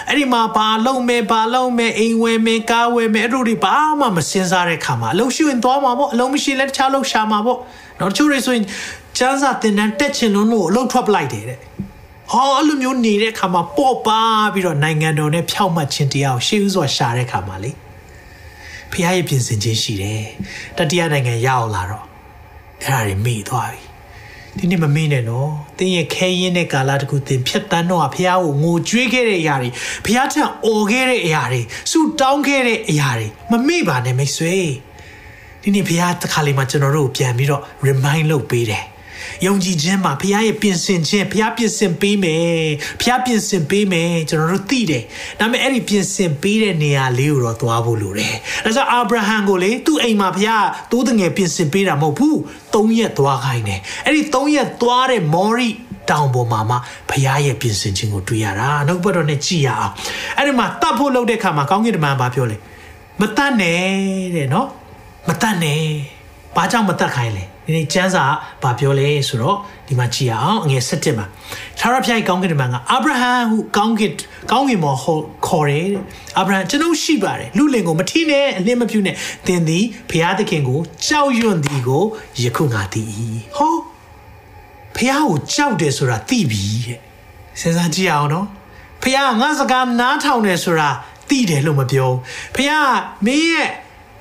[0.08, 7.60] အဲ့ဒီမှာဘာလုံးမဲဘာလုံးမဲအိမ်ဝဲမဲကားဝဲမဲအဲ့တို့တွေဘာမှမစင်စားတဲ့ခါမှာအလုံးရှိရင်သွားမှာပေါ့အလုံးမရှိလဲတခြားလုံးရှာမှာပေါ့
[8.00, 8.66] နော်တချို့တွေဆိုရင်
[9.18, 11.60] ကျန်းစာတင်တန်းတက်ချင်လို့လို့အလုံးထွက်ပလိုက်တယ်တဲ့
[12.34, 14.22] အော်အဲ့လိုမျိုးနေတဲ့ခါမှာပေါ့ပါ
[14.54, 17.72] ပြီးတော့နိုင်ငံတော်နဲ့ဖြောက်မှတ်ခြင်းတရားကိုရှေးဥစွာရှာတဲ့ခါမှာလေ
[18.92, 20.26] ဖခင်ရဲ့ပြင်ဆင်ခြင်းရှိတယ်
[20.78, 22.06] တတိယနိုင်ငံရောက်လာတော့
[22.84, 23.85] အဲ့ဒါတွေမိသွားပြီ
[24.60, 29.70] ဒီနေ့မမေ့နဲ့နော်သင်ရဲ့ခဲရင်တဲ့ကာလတခုသင်ဖြတ်တန်းတော့ဖះကိုငိုကြွေးခဲ့တဲ့အရာတွေ
[30.06, 34.58] ဖះထံအော်ခဲ့တဲ့အရာတွေဆူတောင်းခဲ့တဲ့အရာတွေမမေ့ပါနဲ့မိတ်ဆွေ
[35.62, 38.86] ဒီနေ့ဖះတစ်ခါလေးမှကျွန်တော်တို့ပြန်ပြီးတော့ remind လုပ်ပေးတယ်
[39.46, 42.70] ယုံကြည်ခြင်းမှာဘုရားရဲ့ပြင်ဆင်ခြင်းဘုရားပြင်ဆင်ပေးမယ်
[43.02, 45.04] ဘုရားပြင်ဆင်ပေးမယ်ကျွန်တော်တို့သိတယ်
[45.40, 52.38] ဒါပေမဲ့အဲ့ဒီပြင်ဆင်ပေးတဲ့နေရာလေးကိုတော့သွားဖို့လိုတယ်ဒါကြောင့်အာဗြဟံကိုလေသူ့အိမ်မှာဘုရားတိုးတငယ်ပြင်ဆင်ပေးတာမဟုတ်ဘူး
[52.74, 55.70] ၃ရက်သွားခိုင်းတယ်အဲ့ဒီ၃ရက်သွားတဲ့မော်ရီ
[56.10, 56.76] တောင်ပေါ်မှာမှ
[57.10, 59.94] ဘုရားရဲ့ပြင်ဆင်ခြင်းကိုတွေ့ရတာနောက်ဘက်တော့နဲ့ကြည်ရအောင်
[60.38, 62.58] အဲ့ဒီမှာတတ်ဖို့လုပ်တဲ့ခါမှာကောင်းကင်တမန်ဘာပြောလဲ
[63.22, 63.80] မတတ်နဲ့
[64.36, 64.68] တဲ့နော်
[65.28, 65.82] မတတ်နဲ့
[66.56, 68.24] ဘာကြောင့်မတတ်ခိုင်းလဲ ဒီနေ့ကျမ်းစာ
[68.64, 69.58] ဘာပြောလဲဆိုတော့
[69.88, 71.26] ဒီမှာကြည့်အောင်အငယ်7မှာ
[71.80, 74.14] သာရဖျိုက်ကောင်းကင်တမန်ကအာဗြဟံဟုကောင်းကင်
[74.52, 75.00] ကောင်းကင်မော်
[75.48, 75.88] ခေါ်တယ်
[76.38, 79.16] အာဗြဟံကျွန်ုပ်ရှိပါတယ်လူလင်ကိုမထီးနဲ့အလင်းမပြူနဲ့
[79.48, 82.04] သင်သည်ဘုရားသခင်ကိုကြောက်ရွံ့သည်ကို
[82.42, 83.04] ယခုငါသိ၏
[83.58, 83.76] ဟော
[84.96, 87.00] ဘုရားကိုကြောက်တယ်ဆိုတာသိပြီတဲ့
[87.60, 88.48] စဉ်းစားကြည့်အောင်နော်
[89.02, 90.90] ဘုရားငါစကားနားထောင်တယ်ဆိုတာ
[91.30, 92.12] သိတယ်လို့မပြော
[92.56, 92.94] ဘုရား
[93.26, 93.70] မင်းရဲ့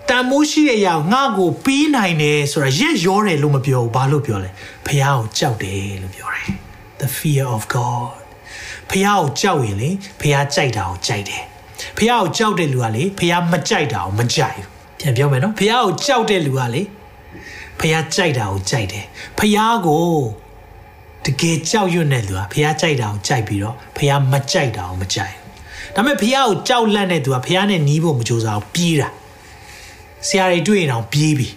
[0.08, 4.50] တန်မိုးရှိတဲ့အရာငါ့ကိုပြီးနိုင်တယ်ဆိုတာရက်ရောတယ်လို့မပြောဘူးဘာလို့ပြောလဲ
[4.86, 6.48] ဖះကိုကြောက်တယ်လို့ပြောတယ်
[7.00, 8.14] the fear of god
[8.90, 9.90] ဖះကိုကြောက်ရင်လေ
[10.20, 11.42] ဖះကြိုက်တာကိုကြိုက်တယ်
[11.98, 14.68] ဖះကိုကြောက်တဲ့လူကလေဖះမကြိုက်တာကိုမကြိုက်ဘူး
[15.00, 16.82] ပြန်ပြောမယ်နော်ဖះကိုကြောက်တဲ့လူကလေ
[17.80, 19.04] ဖះကြိုက်တာကိုကြိုက်တယ်
[19.38, 20.08] ဖះကို
[21.24, 29.08] တကယ်ကြောက်ရွံ့တဲ့လူကဖះကြိုက်တာကိုကြိုက်ပြီးတော့ဖះမကြိုက်တာကိုမကြိုက်ဘူးဒါပေမဲ့ဖះကိုကြောက်လန့်တဲ့သူကဖះနဲ့နီးဖို့မကြိုးစားဘူးပြေးတာ
[30.27, 31.47] ဆရာတွေတွေ့ရင်တော့ပြေးပြီ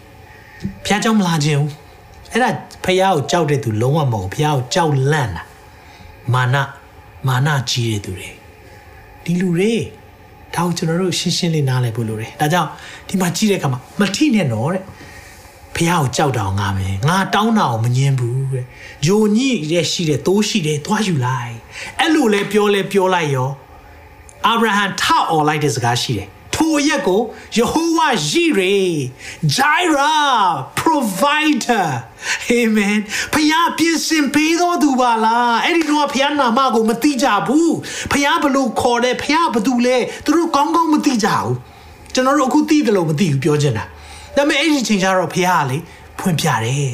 [0.85, 1.73] ဖះเจ้าမလာခြင်းဘူး
[2.33, 2.51] အဲ့ဒါ
[2.85, 5.43] ဖះကိုကြောက်တဲ့သူလုံးဝမဟုတ်ဖះကိုကြောက်လန့်တာ
[6.35, 6.57] မာန
[7.27, 8.31] မာနကြီးတဲ့သူတွေ
[9.25, 9.75] ဒီလူတွေ
[10.55, 12.69] ဒါကိုကျွန်တော်တို့ရှင်းရှင်းလေးနားလည်ဖို့လိုတယ်ဒါကြောင့်
[13.09, 14.83] ဒီမှာကြည့်တဲ့အခါမှာမထိနဲ့တော့တဲ့
[15.77, 18.65] ဖះကိုကြောက်တာငါမယ်ငါတောင်းတာကိုမငင်းဘူးတဲ့
[19.07, 21.55] ဂျိုညိရဲ့ရှိတဲ့တိုးရှိတယ်သွားယူလိုက်
[22.01, 23.51] အဲ့လိုလဲပြောလဲပြောလိုက်ရော
[24.47, 27.22] အာဗြဟံထအော်လိုက်တဲ့စကားရှိတယ် ထိုရက်ကို
[27.58, 28.76] ယေဟောဝါယိရေ
[29.56, 30.46] Jireh
[30.80, 31.88] provider
[32.60, 33.00] amen
[33.34, 37.76] ဖခင်ပြင်ဆင်ပေးတော်သူပါလားအဲ့ဒီတော့ဖခင်နာမကိုမသိကြဘူး
[38.12, 41.56] ဖခင်ဘလို့ခေါ်တယ်ဖခင်ဘာတူလဲသူတို့ကောင်းကောင်းမသိကြဘူး
[42.14, 43.86] ကျွန်တော်တို့အခုသိတယ်လို့မသိဘူးပြောချင်တာ
[44.36, 45.78] ဒါပေမဲ့အဲ့ဒီချိန်ကျတော့ဖခင်ကလေ
[46.20, 46.94] ဖွင့်ပြတယ်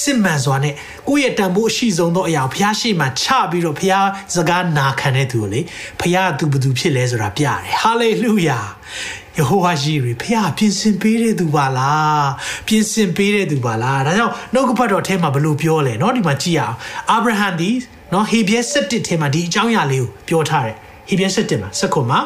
[0.00, 0.74] စစ်မှန်စွာနဲ့
[1.08, 5.60] ကိုယ့်ရဲ့တန်ဖိုးအရှိဆုံးသောအရာကိုဘုရားရှိမှချပြီးတော့ဘုရားစကားနာခံတဲ့သူကိုလေ
[6.00, 8.58] ဘုရားသူဘသူဖြစ်လဲဆိုတာပြတယ်ဟာလေလုယာ
[9.36, 12.28] ယေဟောဝါရှိရီဖခင်ပြင်ဆင်ပေးတဲ့သူပါလား
[12.66, 16.76] ပြင်ဆင်ပေးတဲ့သူပါလားဒါကြောင့်နှုတ်ကပတ်တော်ထဲမှာဘလို့ပြောလဲเนาะဒီမှာကြည့်အောင်
[17.10, 17.70] အာဗြဟံဒီ
[18.10, 20.76] เนาะဟေဘရဲ7ထဲမှာဒီအကြောင်းအရာလေးကိုပြောထားတယ်
[21.08, 22.20] ဟေဘရဲ7မှာစက္ကုမှာ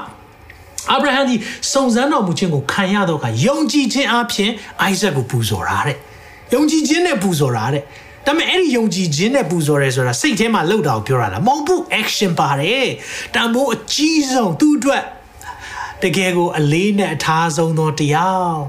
[0.91, 1.35] အာဗြဟံဒီ
[1.73, 4.51] စုံစမ်းတော်မူခြင်းကိုခံရတော့ကယုံကြည်ခြင်းအပြင်
[4.81, 5.99] အိုက်ဇက်ကိုပူဇော်တာတဲ့
[6.54, 7.84] ယုံကြည်ခြင်းနဲ့ပူဇော်တာတဲ့
[8.26, 12.88] ဒါပေမဲ့အဲ့ဒီယုံကြည်ခြင်းနဲ့ပူဇော်ရဲဆိုတာစိတ်ထဲမှာလှုပ်တာကိုပြောတာလားမဟုတ်ဘူး action ပါတယ်
[13.36, 15.04] တန်ဖိုးအကြီးဆုံးသူ့အတွက်
[16.04, 18.60] တကယ်ကိုအလေးနဲ့အထားဆုံးသောတရား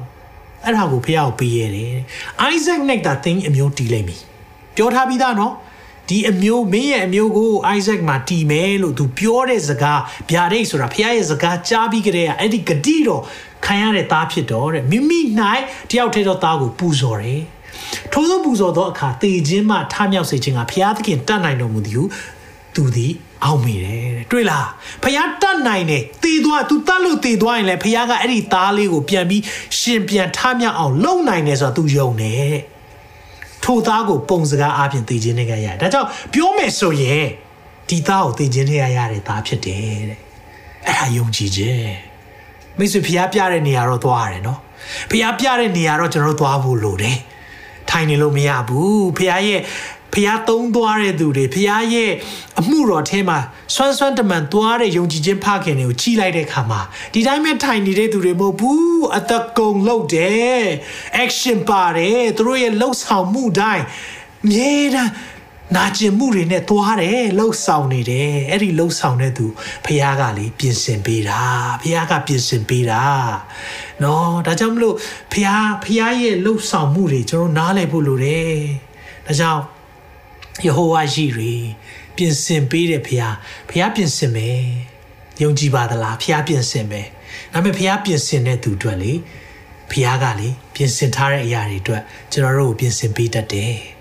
[0.64, 1.96] အဲ့ဒါကိုဖះကိုပေးရတယ်။
[2.52, 4.16] Isaac နဲ့တာသင်အမျိုးတီးလိုက်ပြီ။
[4.76, 5.54] ပြောထားပြီးသားနော်။
[6.08, 10.00] ဒီအမျိုးမင်းရဲ့အမျိုးကို Isaac မှာတီးမယ်လို့သူပြောတဲ့စကား
[10.30, 13.22] ဗျာဒိတ်ဆိုတာဖះရဲ့စကားကြားပြီးကြတဲ့အဲ့ဒီဂတိတော်
[13.66, 15.20] ခံရတဲ့သားဖြစ်တော့တဲ့မိမိ၌
[15.90, 17.42] တယောက်တည်းသောသားကိုပူဇော်တယ်။
[18.12, 22.04] ထို့သောပူဇော်သောအခါတေခြင်းမှထမြောက်စေခြင်းကဘုရားသခင်တတ်နိုင်တော်မူသည်ဟု
[22.74, 23.12] သူသည်
[23.44, 24.68] အောက်မိတယ်တဲ့တွေ့လား
[25.02, 29.42] ဖះတတ်နိုင်တယ်တေသွား तू တတ်လို့တေသွားရင်လည်းဖះကအဲ့ဒီသားလေးကိုပြန်ပြီး
[29.78, 32.62] ရှင်ပြန်ထမြောက်အောင်လုပ်နိုင်တယ်ဆိုတော့ तू ယုံတယ်တဲ့
[33.64, 37.26] ထိုသားကိုပုံစကားအပြင်တည်ခြင်းနဲ့ကရတယ်ဒါကြောင့်ပြောမယ်ဆိုရင်
[37.88, 40.18] ဒီသားကိုတည်ခြင်းနဲ့ရရတဲ့သားဖြစ်တယ်တဲ့
[40.86, 41.92] အဲ့ဒါယုံကြည်ခြင်း
[42.78, 44.60] မိတ်ဆွေဖះပြတဲ့နေရာတော့သွားရတယ်နော်
[45.10, 47.16] ဖះပြတဲ့နေရာတော့ကျွန်တော်တို့သွားဖို့လိုတယ်
[47.90, 49.60] ထိုင်နေလို့မရဘူးဖះရဲ့
[50.14, 52.12] ဖះသုံးသွားတဲ့သူတွေဖះရဲ့
[52.60, 53.38] အမှုတော်ထဲမှာ
[53.74, 56.80] ဆွမ်းဆွမ်းတမန်သွားတဲ့ယုံကြည်ခြင်းဖခင်တွေကိုကြီးလိုက်တဲ့ခါမှာ
[57.12, 60.64] ဒီတိုင်းပဲထိုင်နေတဲ့သူတွေမဟုတ်ဘူးအသက်ကုန်လုပ်တယ်
[61.24, 63.84] action ပါတယ်သူတို့ရဲ့လှုပ်ဆောင်မှုတိုင်း
[64.50, 65.12] မြဲတမ်း
[65.76, 69.46] နာကျင်မှုတွေနဲ့သွားတယ်လှုပ်ဆောင်နေတယ်အဲ့ဒီလှုပ်ဆောင်တဲ့သူ
[69.84, 71.42] ဖခင်ကလေပြင်ဆင်ပေးတာ
[71.82, 73.02] ဖခင်ကပြင်ဆင်ပေးတာ
[74.02, 74.96] နော်ဒါကြောင့်မလို့
[75.32, 78.54] ဖခင်ဖခင်ရဲ့လှုပ်ဆောင်မှုတွေကျွန်တော်နားလည်ဖို့လိုတယ်
[79.26, 79.62] ဒါကြောင့်
[80.64, 81.52] ယေဟောဝါရှိတွေ
[82.16, 83.34] ပြင်ဆင်ပေးတယ်ဖခင်
[83.68, 84.60] ဖခင်ပြင်ဆင်မယ်
[85.42, 87.06] ယုံကြည်ပါသလားဖခင်ပြင်ဆင်မယ်
[87.52, 89.12] ဒါပေမဲ့ဖခင်ပြင်ဆင်တဲ့သူအတွက်လေ
[89.90, 92.02] ဖခင်ကလေပြင်ဆင်ထားတဲ့အရာတွေအတွက်
[92.32, 93.99] ကျွန်တော်တို့ကိုပြင်ဆင်ပေးတတ်တယ်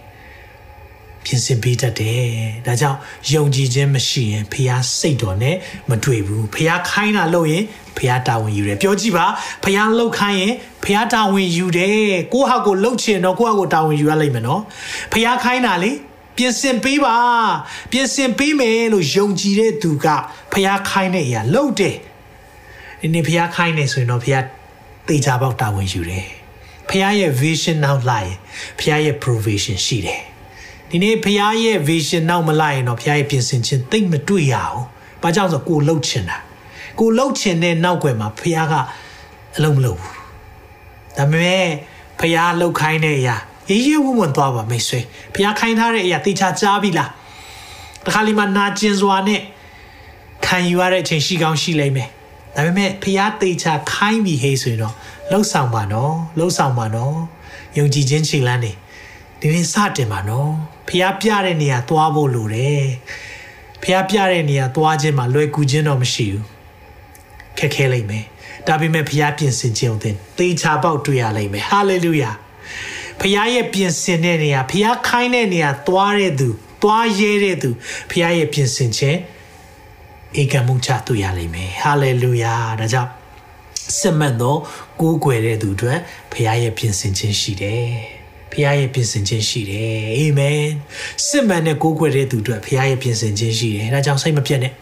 [1.30, 2.26] ပြင်ဆင်ပေးတတ်တယ်
[2.66, 3.00] ဒါကြောင့်
[3.34, 5.56] ယုံကြည်ခြင်းမရှိရင်ဖះစိတ်တော်နဲ့
[5.90, 7.64] မတွေ့ဘူးဖះခိုင်းတာလို့ရင်
[7.98, 9.26] ဖះတာဝန်ယူတယ်ပြောကြည့်ပါ
[9.64, 10.54] ဖះလှုပ်ခိုင်းရင်
[10.84, 14.62] ဖះတာဝန်ယူတယ်ကိုဟာကိုလှုပ်ချင်တော့ကိုဟာကိုတာဝန်ယူရလိမ့်မယ်နော်
[15.12, 15.92] ဖះခိုင်းတာလေ
[16.38, 17.16] ပြင်ဆင်ပေးပါ
[17.92, 20.08] ပြင်ဆင်ပေးမယ်လို့ယုံကြည်တဲ့သူက
[20.54, 21.96] ဖះခိုင်းတဲ့အရာလှုပ်တယ်
[23.02, 24.38] ဒီနေ့ဖះခိုင်းနေဆိုရင်တော့ဖះ
[25.08, 26.28] တေချာပေါက်တာဝန်ယူတယ်
[26.90, 28.32] ဖះရဲ့ vision နောက်လိုက်
[28.80, 30.22] ဖះရဲ့ provision ရှိတယ်
[30.92, 34.80] ဒီနေ့ဖះရဲ့ vision နောက်မလိုက်ရင်တော့ဖះရဲ့ပြင်ဆင်ခြင်းသိမ့်မတွေ့ရအောင်။
[35.24, 36.38] ဘာကြောင့်ဆိုကိုလှုပ်ချင်တာ။
[37.00, 38.74] ကိုလှုပ်ချင်တဲ့နောက်ွယ်မှာဖះက
[39.56, 40.16] အလုံးမလုပ်ဘူး။
[41.18, 41.68] ဒါပေမဲ့
[42.20, 43.36] ဖះလှုပ်ခိုင်းတဲ့အရာ
[43.70, 45.00] ရေးရေးဝုံဝံသွားပါမိတ်ဆွေ။
[45.34, 47.10] ဖះခိုင်းထားတဲ့အရာတေချာကြားပြီလား။
[48.06, 49.42] တခါလီမှာနာကျင်စွာနဲ့
[50.46, 52.10] ခံယူရတဲ့အချိန်ရှိကောင်းရှိလိမ့်မယ်။
[52.56, 54.96] ဒါပေမဲ့ဖះတေချာခိုင်းပြီဟေးဆိုရင်တော့
[55.32, 57.16] လှုပ်ဆောင်ပါနော်။လှုပ်ဆောင်ပါနော်။
[57.78, 58.72] ယုံကြည်ခြင်းခြေလမ်းနေ
[59.42, 60.52] ဒီနေ့စတင်ပါနော်
[60.88, 62.86] ဖះပြတဲ့နေရာသွားဖို့လိုတယ်
[63.84, 66.46] ဖះပြတဲ့နေရာသွားခြင်းမှာလွယ်ကူခြင်းတော့မရှိဘူး
[67.58, 68.26] ခက်ခဲလိမ့်မယ်
[68.68, 72.32] ဒါပေမဲ့ဖះပြင်ဆင်ခြင်းကိုသင်သေချာပေါက်တွေ့ရလိမ့်မယ်ဟာလေလုယာ
[73.20, 76.50] ဖះရဲ့ပြင်ဆင်တဲ့နေရာဖះခိုင်းတဲ့နေရာသွားတဲ့သူ
[76.84, 77.70] သွားရဲတဲ့သူ
[78.10, 79.18] ဖះရဲ့ပြင်ဆင်ခြင်း
[80.42, 83.12] ဧကမှုချတွေ့ရလိမ့်မယ်ဟာလေလုယာဒါကြောင့်
[84.00, 84.56] စစ်မှန်သော
[85.00, 86.00] ကိုးကွယ်တဲ့သူအတွက်
[86.32, 88.19] ဖះရဲ့ပြင်ဆင်ခြင်းရှိတယ်
[88.52, 90.64] ဖခင်ရဲ့ပြင်ဆင်ခြင်းရှိတယ်အာမင်
[91.28, 94.74] စစ်မှန်တဲ့ကိုးကွယ်တဲ့သူတို့ဖခင်ရဲ့ပြင်ဆင်ခြင်းရှိတယ်ဒါကြောင့်စိတ်မပြတ်နဲ့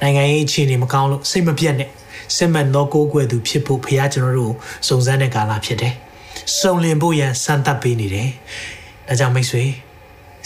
[0.00, 1.90] နိုင်ငံရေးအခြေအနေမကောင်းလို့စိတ်မပြတ်နဲ့
[2.36, 4.54] စစ်မှန်သောကိုးကွယ်သူဖြစ်ဖို့ဖခင်ကျွန်တော်တို့
[4.88, 5.94] စုံစမ်းတဲ့ကာလဖြစ်တယ်
[6.58, 8.30] စုံလင်ဖို့ရန်စံတပ်ပေးနေတယ်
[9.08, 9.64] ဒါကြောင့်မိတ်ဆွေ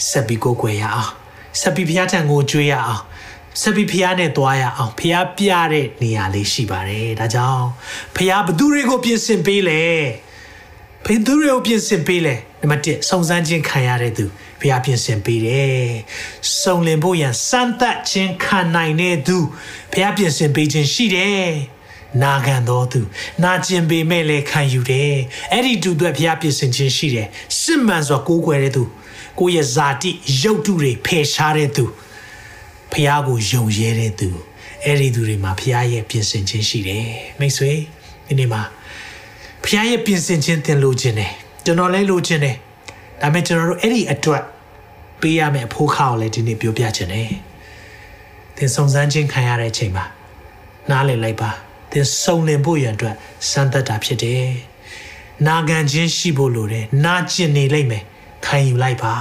[0.09, 1.11] ဆက်ပြီးကိုးကွယ်ရအောင်
[1.61, 3.01] ဆက်ပြီးဖခင်ထံကိုကြွေးရအောင်
[3.61, 7.67] ဆက်ပြီးဖះနဲ့တွားရအောင်ဖះပြတဲ့နေရာလေးရှိပါတယ်ဒါကြောင့်
[8.15, 9.81] ဖះဘသူတွေကိုပြင်ဆင်ပေးလဲ
[11.05, 14.25] ဘယ်သူတွေကိုပြင်ဆင်ပေးလဲနံပါတ်1စုံစမ်းခြင်းခံရတဲ့သူ
[14.59, 15.89] ဘုရားပြင်ဆင်ပေးတယ်။
[16.61, 19.37] စုံလင်ဖို့ရန်စမ်းသပ်ခြင်းခံနိုင်တဲ့သူ
[19.91, 21.51] ဘုရားပြင်ဆင်ပေးခြင်းရှိတယ်။
[22.23, 23.01] နာခံတော်သူ
[23.43, 25.13] နာကျင်ပေမဲ့လည်းခံယူတယ်။
[25.53, 27.27] အဲ့ဒီသူတွေဘုရားပြင်ဆင်ခြင်းရှိတယ်။
[27.61, 28.83] စစ်မှန်စွာကိုးကွယ်တဲ့သူ
[29.39, 31.85] ကိုယ့်ရဲ့ဇာတိရုပ်တုတွေဖယ်ရှားတဲ့သူ
[32.91, 34.29] ဘုရားကိုယုံရဲတဲ့သူ
[34.85, 37.05] အဲ့ဒီသူတွေမှာဘုရားရဲ့ပြင်ဆင်ခြင်းရှိတယ်။
[37.39, 37.71] မိတ်ဆွေ
[38.27, 38.61] ဒီနေ့မှာ
[39.63, 41.31] ဘုရားရဲ့ပြင်ဆင်ခြင်းသင်လိုခြင်းတယ်
[41.65, 42.55] ကျွန်တော်လည်းလိုချင်တယ်
[43.21, 44.43] ဒါပေမဲ့ကျွန်တော်တို့အဲ့ဒီအတွက်
[45.21, 47.29] ပေးရမယ့်အဖို့ခါကိုလည်းဒီနေ့ပြောပြချင်တယ်
[48.55, 50.05] သင်စုံစမ်းခြင်းခံရတဲ့အချိန်မှာ
[50.89, 51.49] နားလည်လိုက်ပါ
[51.91, 53.15] သင်စုံလင်ဖို့ရန်အတွက်
[53.49, 54.49] စမ်းသပ်တာဖြစ်တယ်
[55.47, 58.03] နာခံခြင်းရှိဖို့လိုတယ်နာကျင်နေလိမ့်မယ်
[58.45, 59.13] ခံယူလိုက်ပါ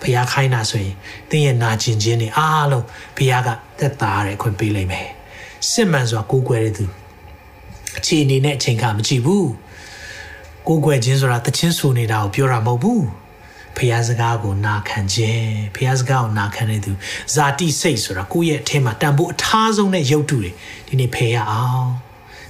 [0.00, 0.94] ဘုရားခိုင်းတာဆိုရင်
[1.30, 2.84] သင်ရဲ့နာကျင်ခြင်းတွေအားလုံး
[3.16, 3.48] ဘုရားက
[3.78, 5.08] သက်သာရခွင့်ပေးလိမ့်မယ်
[5.70, 6.84] စစ်မှန်စွာကိုးကွယ်တဲ့သူ
[7.98, 9.48] အခြေအနေနဲ့အချိန်ခါမကြည့်ဘူး
[10.68, 13.06] ကိုးကွယ်ခြင်းဆိုတာတခြင်းဆိုနေတာကိုပြောတာမဟုတ်ဘူး
[13.76, 16.92] ဖះစကားကိုနာခံခြင်းဖះစကားကိုနာခံတဲ့သူ
[17.34, 20.50] ဇာတိစိတ်ဆိုတာကိုယ့်ရဲ့အထက်မှာတန်ဖိုးအထားဆုံးတဲ့ရုပ်တုတွေ
[20.88, 21.88] ဒီနေ့ဖယ်ရအောင်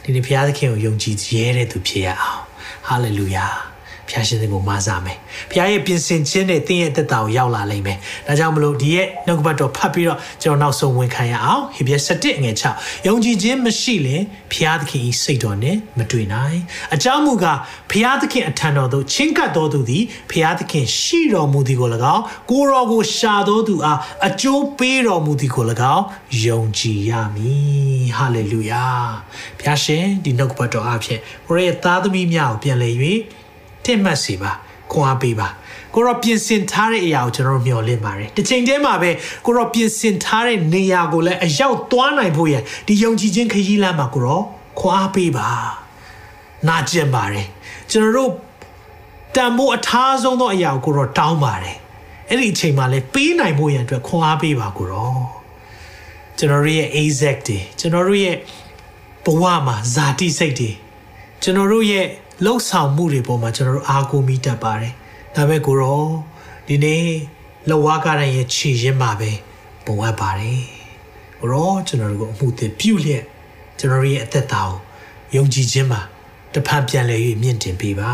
[0.05, 2.43] ဒီနေ့ဖះသခင်ကိုယုံကြည်ရဲတဲ့သူဖြစ်ရအောင်
[2.87, 3.47] ဟာလေလုယာ
[4.09, 5.19] ဖျားရှင်ကိုမဆာမယ်
[5.51, 16.59] ဖျားရဲ့ပြင်ဆင်ခြင်းနဲ့တင်းရဲ့တက်တာကိုရောက်လာလိမ့်မယ်ဒါကြောင့်မလို့ဒီရဲ့နှုတ်ကပတ်တော်ဖတ်ပြီးတော့ကျွန်တော်နောက်ဆုံးဝင်ခံရအောင်ဟေဘရဲ7အငယ်6ယုံကြည်ခြင်းမရှိရင်ဖျားသခင်ဤစိတ်တော်နဲ့မတွေ့နိုင်
[16.95, 17.59] အကြောင်းမူကား
[17.91, 23.99] ဖျားသခင်အထံတော်သို့ချင်းကပ်တော်သူသည်ဖျားသခင်ရှိတော်မူသည်ကို၎င်းကိုတော်ကိုရှာတော်သူအား
[24.29, 26.05] အကျိုးပေးတော်မူသည်ကို၎င်း
[26.45, 28.85] ယုံကြည်ရမည်ဟာလေလုယာ
[29.61, 32.97] ဖျားရှင်ဒီနှုတ်ကပတ်တော်အဖြစ်ကိုရဲ့သားသမီးများကိုပြန်လည်၍
[33.87, 34.53] တင့်မှတ်စီပါ
[34.93, 35.49] ခွန်အားပေးပါ
[35.95, 39.11] ကိုရောပြင်ဆင်ထားတဲ့အရာကိုကျွန်တော်တို့မျှော်လင့်ပါတယ်တစ်ချိန်တည်းမှာပဲ
[39.47, 42.55] ကိုရောပြင်ဆင်ထားတဲ့နေရာကိုလည်းအရောက်သွားနိုင်ဖို့ရ
[42.87, 44.41] ဒီယုံကြည်ခြင်းခရီးလမ်းမှာကိုရော
[44.80, 45.49] ခွာပေးပါ
[46.68, 47.47] နာကျင်ပါတယ်
[47.91, 48.32] ကျွန်တော်တို့
[49.34, 51.76] တန်ဖို့အထားဆုံးသောအရာကိုတော့တောင်းပါတယ်
[52.28, 55.20] အဲ့ဒီအချိန်မှာလည်းပေးနိုင်ဖို့ရန်အတွက်ခွန်အားပေးပါကိုတော့
[56.39, 58.37] ကျွန်တော်တို့ရဲ့ exact တွေကျွန်တော်တို့ရဲ့
[59.24, 60.70] ဘဝမှာဇာတိစိတ်တွေ
[61.43, 62.07] ကျွန်တော်တို့ရဲ့
[62.45, 64.95] လှုပ်ဆောင်မှုတွေပေါ်မှာကျွန်တော်တို့အားကိုးမိတတ်ပါတယ်
[65.34, 66.09] ဒါပေမဲ့ကိုတော့
[66.68, 67.05] ဒီနေ့
[67.68, 69.30] လဝါကရရဲ့ခြေရင်းမှာပဲ
[69.84, 70.62] ပုံအပ်ပါတယ်
[71.41, 73.24] ကိုတော့ကျွန်တော်တို့ကိုအမှုသစ်ပြုလျက်
[73.78, 74.74] ကျွန်တော်ရဲ့အသက်တာကို
[75.34, 76.01] ယုံကြည်ခြင်းမှာ
[76.53, 78.12] တစ်ဖန်ပြန်လည်၍မြင့်တင်ပေးပါ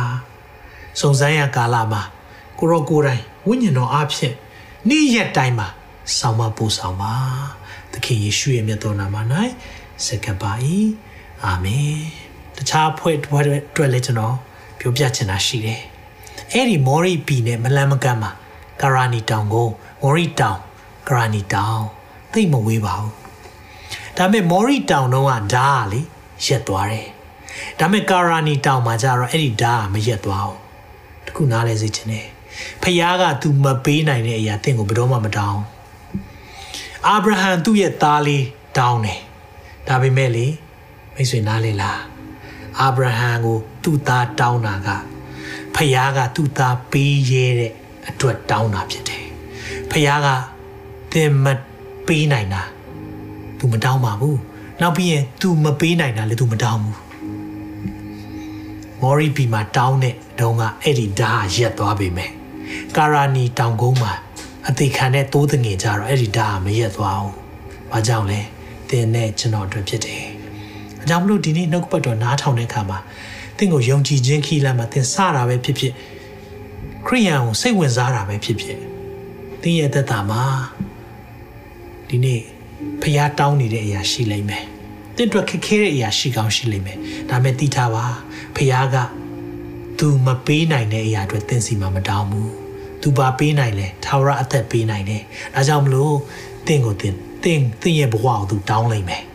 [1.00, 2.02] စုံစမ်းရကာလမှာ
[2.58, 4.34] ကိုရောကိုယ်တိုင်ဝိညာဉ်တော်အဖြစ်
[4.88, 5.68] နေ့ရက်တိုင်းမှာ
[6.18, 7.14] ဆောင်မပို့ဆောင်ပါ
[7.92, 9.16] သခင်ယေရှုရဲ့မြတ်တော်နာမ၌
[10.06, 10.52] စကပါ၏
[11.44, 11.96] အာမင်
[12.62, 13.44] တခြားဖွဲ့အတွက်
[13.92, 14.36] လည်းကျွန်တော်
[14.78, 15.80] ပြောပြချင်တာရှိတယ်
[16.52, 18.30] အဲ့ဒီမော်ရီပီနဲ့မလန်မကတ်မှာ
[18.80, 19.68] ကာရာနီတောင်ကို
[20.02, 20.58] မော်ရီတောင်
[21.08, 21.82] ကာရာနီတောင်
[22.32, 23.12] သိမဝေးပါဘူး
[24.16, 26.00] ဒါပေမဲ့မော်ရီတောင်တော့ကဓာတ်လေ
[26.46, 27.08] ရက်သွားတယ်
[27.78, 30.58] ဒါပေမဲ့ကာရာနီတောင်မှာကျတော့အဲ့ဒီဓာတ်မရက်သွားဘူး
[31.26, 32.26] တခုနားလဲစေချင်တယ်
[32.82, 35.62] ဖခင်က तू မပေးနိုင်တဲ့အရာတင့်ကိုဘယ်တော့မှမတောင်း
[37.06, 38.44] အာဗြဟံသူ့ရဲ့သားလေး
[38.78, 39.20] တောင်းတယ်
[39.88, 40.46] ဒါပေမဲ့လေ
[41.14, 42.11] မိတ်ဆွေနားလေလား
[42.80, 44.89] အာဗြဟံကို သူ့သားတောင်းတာက
[45.75, 47.71] ဖခင်ကသူ့သားပေးရဲတဲ့
[48.09, 49.25] အတွက်တောင်းတာဖြစ်တယ်
[49.91, 50.28] ဖခင်က
[51.11, 51.45] သင်မ
[52.07, 52.63] ပေးနိုင်တာ
[53.57, 54.39] तू မတောင်းပါဘူး
[54.82, 56.97] နောက်ပြီးရင် तू မပေးနိုင်တာလေ तू မတောင်းဘူး
[59.01, 62.32] မော်ရီပီမှာတောင်းတဲ့တုန်းကအဲ့ဒီဓာတ်ရက်သွားပြီမယ်
[62.95, 64.13] ကာရာနီတောင်ကုန်းမှာ
[64.67, 67.34] အသေးခံတဲ့တိုးတငင်ကြတော့အဲ့ဒီဓာတ်မရက်သွားဘူး။
[67.91, 68.39] ဘာကြောင့်လဲ။
[68.89, 70.25] သင်နဲ့ကျွန်တော်အတွက်ဖြစ်တယ်။
[71.03, 72.98] အကြောင်းမလို့ဒီနေ့နှုတ်ပတ်တော်နားထောင်တဲ့အခါမှာ
[73.57, 75.92] သင်ကိုယုံကြည်ခြင်းခီးလမ်းမှာသင်စတာပဲဖြစ်ဖြစ်
[77.07, 78.78] ခရိယန်ကိုစိတ်ဝင်စားတာပဲဖြစ်ဖြစ်
[79.62, 80.42] သင်ရဲ့သက်တာမှာ
[82.09, 82.40] ဒီနေ့
[83.03, 84.64] ဖျားတောင်းနေတဲ့အရာရှိလိမ့်မယ်။
[85.16, 86.98] သင်အတွက်ခက်ခဲတဲ့အရာရှိကောင်းရှိလိမ့်မယ်။
[87.30, 88.05] ဒါမဲ့သိထားပါ
[88.57, 88.96] ဖျားက
[89.98, 92.50] သူမပေးနိုင်တဲ့အရာအတွက်သင်စီမှာမတောင်းဘူး။
[93.03, 95.22] तू ပါပေးနိုင်လဲထာဝရအသက်ပေးနိုင်တယ်။
[95.55, 96.14] ဒါကြောင့်မလို့
[96.66, 99.22] သင်ကိုသင်သင်သင်ရဲ့ဘဝကို तू တောင်းလိုက်မယ်။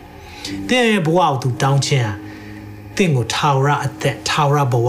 [0.68, 2.12] သင်ရဲ့ဘဝကို तू တောင်းခြင်းဟာ
[2.96, 4.88] သင်ကိုထာဝရအသက်ထာဝရဘဝ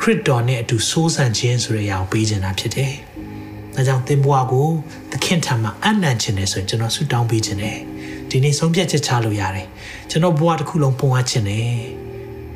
[0.00, 2.92] ခရစ်တော်နဲ့အတူစိုးစံခြင်းဆိုတဲ့အရာကိုပေးခြင်းတာဖြစ်တယ်။
[3.74, 4.68] ဒါကြောင့်သင်ဘဝကို
[5.10, 7.78] သခင်ထံမှာအနံ့ခြင်းနဲ့ဆိုရင်ကျွန်တော်ဆုတောင်းပေးခြင်းတယ်။
[8.30, 9.66] ဒီနေ့ဆုံးဖြတ်ချက်ချလို့ရတယ်။
[10.10, 11.76] ကျွန်တော်ဘဝတစ်ခုလုံးပုံအပ်ခြင်းတယ်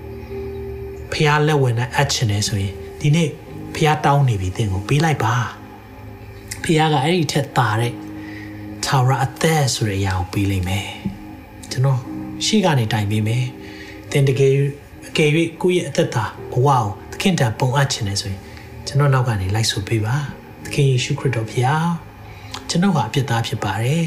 [1.13, 3.29] ။ဖះလက်ဝင်နဲ့အပ်ခြင်းတယ်ဆိုရင်ဒီနေ့
[3.75, 5.35] ဖះတောင်းနေပြီသင်ကိုပေးလိုက်ပါ။
[6.65, 7.93] ဖះကအဲ့ဒီထက်သာတဲ့
[8.85, 10.91] ထာဝရအသက်ဆိုတဲ့အရာကိုပေးလိမ့်မယ်။
[11.73, 12.01] ကျွန်တော်
[12.45, 13.45] ရှေ့ကနေတိုင်ပေးမယ်။
[14.11, 14.53] သင်တကယ်
[15.09, 15.31] အကယ်၍
[15.63, 18.41] ကိုယ့်ရဲ့အသက်တာဘဝကိုသခင်တံပုံအပ်ခြင်းတယ်ဆိုရင်
[18.87, 20.15] ကျွန်တော်နောက်ကနေလိုက်ဆိုပေးပါ။
[20.65, 21.69] သခင်ယေရှုခရစ်တော်ဖះ
[22.69, 24.05] ကျွန်တော်ဟာအပြစ်သားဖြစ်ပါတယ်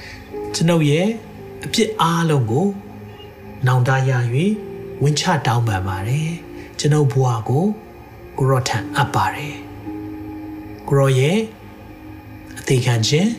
[0.54, 1.08] ။ကျွန်ုပ်ရဲ့
[1.64, 2.66] အပြစ်အားလုံးကို
[3.66, 4.12] နောင်တရ၍
[5.02, 6.28] ဝင်ချတောင်းပန်ပါတယ်။
[6.78, 7.64] ကျွန်ုပ်ဘဝကို
[8.38, 9.54] ကိုရောထံအပ်ပါတယ်။
[10.88, 11.38] ကိုရောရဲ့
[12.58, 13.30] အသေးခံခြင်း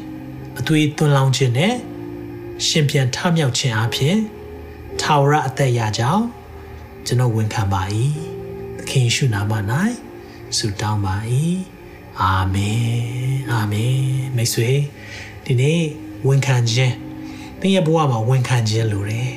[0.60, 1.76] အသွေးသွန်းလောင်းခြင်းနဲ့
[2.64, 4.18] ရှင်ပြန်ထမြောက်ခြင်းအပြင်
[5.02, 6.26] ထာဝရအသက်ရကြောင်း
[7.06, 7.82] ကျွန်တော်ဝန်ခံပါ၏
[8.78, 9.54] သခင်ရှုနာမ၌
[10.58, 11.16] ဆုတောင်းပါ၏
[12.22, 12.86] အာမင်
[13.52, 14.00] အာမင်
[14.36, 14.72] မိတ်ဆွေ
[15.46, 15.82] ဒီနေ့
[16.28, 16.96] ဝန်ခံခြင်း
[17.60, 19.32] သင်ရဲ့ဘဝမှာဝန်ခံခြင်းလိုတယ်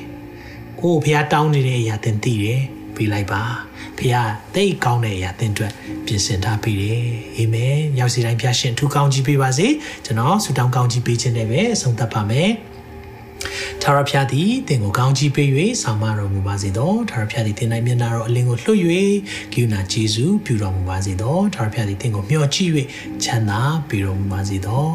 [0.79, 2.61] ကိုယ်ဖះတောင်းနေတဲ့အရာသင်သိတယ်
[2.95, 3.41] ပြီးလိုက်ပါ
[3.97, 4.15] ဖះ
[4.55, 5.73] သိကောင်းတဲ့အရာသင်အတွက်
[6.05, 7.01] ပြင်ဆင်ထားပြီးတယ်
[7.35, 9.67] အာမင်ရောက်စီတိုင်းဖះရှင်ထူကောင်းကြီးပေးပါစေ
[10.05, 12.49] ကျွန်တော်ဆုတောင်းကောင်းကြီးပေးခြင်းနဲ့ပဲဆုံးသက်ပါမယ်
[13.81, 15.49] ထာဝရဘုရားသည်သင်ကိုကောင်းချီးပေး၍
[15.81, 18.79] ဆောင်မတော်မူပါစေသောထာဝရဘုရားသည်သင်၌မျက်နာတော်အလင်းကိုလွှတ်၍
[19.53, 22.71] ဂိူနာကျေးဇူးပြုတော်မူပါစေသောထာဝရဘုရားသည်သင်ကိုမျှော်ကြည့်၍
[23.23, 24.87] ချမ်းသာပေးတော်မူပါစေသော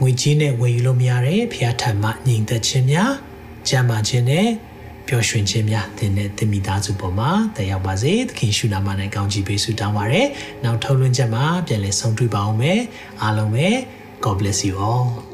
[0.00, 3.12] ငွေကြီးနဲ့ဝယ်ယူလို့မရတဲ့ဘုရားထံမှညီသက်ခြင်းများ
[3.68, 4.48] ကြံပါခြင်းနဲ့
[5.08, 10.28] ပျော်ရွှင်ခြင်းများသင်နဲ့သင်မိသားစုပေါ်မှာတက်ရောက်ပါစေသခင်ရှုနာမ၌ကောင်းချီးပေးဆုတောင်းပါရယ်
[10.64, 12.80] နောက်ထုတ်လွှင့်ချက်မှာပြန်လည်ဆုံတွေ့ပါအောင်မယ်
[13.22, 13.68] အားလုံးပဲ
[14.24, 15.33] God bless you all